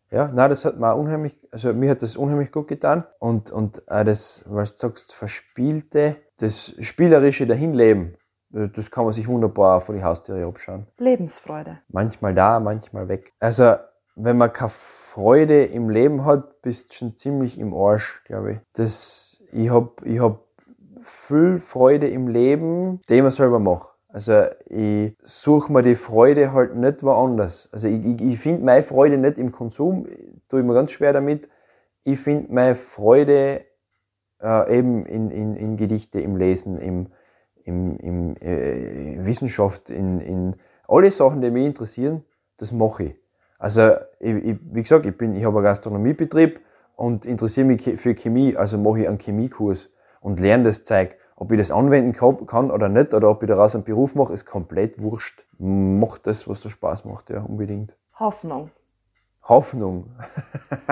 Ja, 0.09 0.27
nein, 0.27 0.49
das 0.49 0.65
hat 0.65 0.79
mir 0.79 0.95
unheimlich, 0.95 1.37
also 1.51 1.71
mir 1.71 1.91
hat 1.91 2.01
das 2.01 2.17
unheimlich 2.17 2.51
gut 2.51 2.67
getan. 2.67 3.03
Und, 3.19 3.51
und 3.51 3.87
auch 3.87 4.03
das, 4.03 4.43
was 4.47 4.73
du 4.73 4.87
sagst, 4.87 5.13
Verspielte, 5.13 6.15
das 6.37 6.73
spielerische 6.79 7.45
Dahinleben, 7.45 8.17
das 8.49 8.89
kann 8.89 9.03
man 9.03 9.13
sich 9.13 9.27
wunderbar 9.27 9.81
vor 9.81 9.93
die 9.93 10.03
Haustiere 10.03 10.47
abschauen. 10.47 10.87
Lebensfreude. 10.97 11.77
Manchmal 11.89 12.33
da, 12.33 12.59
manchmal 12.59 13.07
weg. 13.07 13.33
Also, 13.39 13.75
wenn 14.15 14.39
man 14.39 14.51
keine 14.51 14.71
Freude 14.71 15.63
im 15.65 15.91
Leben 15.91 16.25
hat, 16.25 16.63
bist 16.63 16.89
du 16.89 16.95
schon 16.95 17.17
ziemlich 17.17 17.59
im 17.59 17.75
Arsch, 17.75 18.23
glaube 18.23 18.53
ich. 18.53 18.59
Das, 18.73 19.37
ich 19.51 19.69
hab, 19.69 20.03
ich 20.03 20.19
hab 20.19 20.44
viel 21.05 21.59
Freude 21.59 22.07
im 22.07 22.27
Leben, 22.27 23.01
die 23.09 23.21
man 23.21 23.31
selber 23.31 23.59
macht. 23.59 23.95
Also 24.09 24.45
ich 24.67 25.13
suche 25.23 25.71
mir 25.73 25.83
die 25.83 25.95
Freude 25.95 26.53
halt 26.53 26.75
nicht 26.75 27.03
woanders. 27.03 27.67
Also 27.71 27.87
ich, 27.87 28.05
ich, 28.05 28.21
ich 28.21 28.39
finde 28.39 28.63
meine 28.63 28.81
Freude 28.81 29.17
nicht 29.17 29.37
im 29.37 29.51
Konsum, 29.51 30.07
tue 30.47 30.61
ich 30.61 30.65
mir 30.65 30.73
ganz 30.73 30.91
schwer 30.91 31.11
damit. 31.11 31.49
Ich 32.05 32.19
finde 32.19 32.53
meine 32.53 32.75
Freude 32.75 33.65
äh, 34.41 34.77
eben 34.77 35.05
in, 35.05 35.31
in, 35.31 35.55
in 35.55 35.75
Gedichte, 35.75 36.21
im 36.21 36.37
Lesen, 36.37 36.77
im, 36.77 37.07
im, 37.65 37.97
im 37.97 38.37
äh, 38.37 39.25
Wissenschaft, 39.25 39.89
in, 39.89 40.21
in 40.21 40.55
alle 40.87 41.11
Sachen, 41.11 41.41
die 41.41 41.51
mich 41.51 41.65
interessieren, 41.65 42.23
das 42.57 42.71
mache 42.71 43.03
ich. 43.03 43.15
Also 43.59 43.95
ich, 44.19 44.35
ich, 44.35 44.57
wie 44.71 44.83
gesagt, 44.83 45.05
ich, 45.05 45.13
ich 45.19 45.43
habe 45.43 45.57
einen 45.57 45.63
Gastronomiebetrieb 45.65 46.59
und 46.95 47.25
interessiere 47.25 47.67
mich 47.67 47.81
für 47.99 48.13
Chemie, 48.13 48.55
also 48.55 48.77
mache 48.77 49.01
ich 49.01 49.09
einen 49.09 49.17
Chemiekurs 49.17 49.89
und 50.25 50.39
lerne 50.39 50.63
das 50.63 50.83
Zeug. 50.83 51.15
Ob 51.35 51.51
ich 51.51 51.59
das 51.59 51.69
anwenden 51.69 52.13
kann 52.13 52.71
oder 52.71 52.89
nicht, 52.89 53.13
oder 53.13 53.29
ob 53.29 53.43
ich 53.43 53.47
daraus 53.47 53.75
einen 53.75 53.83
Beruf 53.83 54.15
mache, 54.15 54.33
ist 54.33 54.45
komplett 54.45 54.99
wurscht. 54.99 55.43
Mach 55.59 56.17
das, 56.17 56.47
was 56.47 56.61
dir 56.61 56.71
Spaß 56.71 57.05
macht, 57.05 57.29
ja, 57.29 57.41
unbedingt. 57.41 57.95
Hoffnung. 58.19 58.71
Hoffnung. 59.43 60.09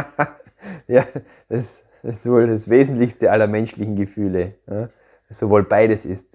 ja, 0.87 1.03
das, 1.49 1.81
das, 2.03 2.17
ist 2.17 2.29
wohl 2.29 2.45
das 2.45 2.69
Wesentlichste 2.69 3.31
aller 3.31 3.47
menschlichen 3.47 3.95
Gefühle. 3.95 4.53
Ja, 4.69 4.89
sowohl 5.29 5.63
beides 5.63 6.05
ist. 6.05 6.27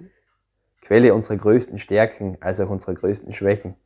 Quelle 0.82 1.14
unserer 1.14 1.36
größten 1.36 1.78
Stärken 1.78 2.36
als 2.40 2.58
auch 2.60 2.70
unserer 2.70 2.94
größten 2.94 3.32
Schwächen. 3.32 3.76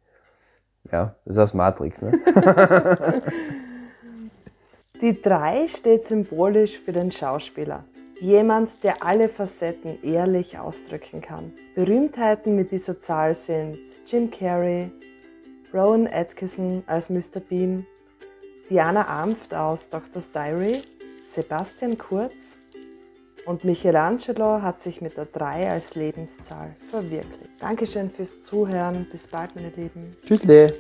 Ja, 0.90 1.16
das 1.26 1.36
ist 1.36 1.42
aus 1.42 1.54
Matrix. 1.54 2.00
Ne? 2.00 2.18
Die 5.02 5.20
3 5.20 5.66
steht 5.66 6.06
symbolisch 6.06 6.78
für 6.78 6.92
den 6.92 7.10
Schauspieler. 7.10 7.84
Jemand, 8.22 8.70
der 8.84 9.02
alle 9.02 9.28
Facetten 9.28 10.00
ehrlich 10.04 10.56
ausdrücken 10.56 11.20
kann. 11.20 11.52
Berühmtheiten 11.74 12.54
mit 12.54 12.70
dieser 12.70 13.00
Zahl 13.00 13.34
sind 13.34 13.78
Jim 14.06 14.30
Carrey, 14.30 14.92
Rowan 15.74 16.06
Atkinson 16.06 16.84
als 16.86 17.10
Mr. 17.10 17.40
Bean, 17.40 17.84
Diana 18.70 19.08
Amft 19.08 19.52
aus 19.52 19.88
Doctor's 19.88 20.30
Diary, 20.30 20.82
Sebastian 21.26 21.98
Kurz 21.98 22.58
und 23.44 23.64
Michelangelo 23.64 24.62
hat 24.62 24.80
sich 24.80 25.00
mit 25.00 25.16
der 25.16 25.26
3 25.26 25.72
als 25.72 25.96
Lebenszahl 25.96 26.76
verwirklicht. 26.92 27.50
Dankeschön 27.58 28.08
fürs 28.08 28.40
Zuhören. 28.40 29.04
Bis 29.10 29.26
bald, 29.26 29.56
meine 29.56 29.70
Lieben. 29.70 30.16
Tschüssle. 30.24 30.72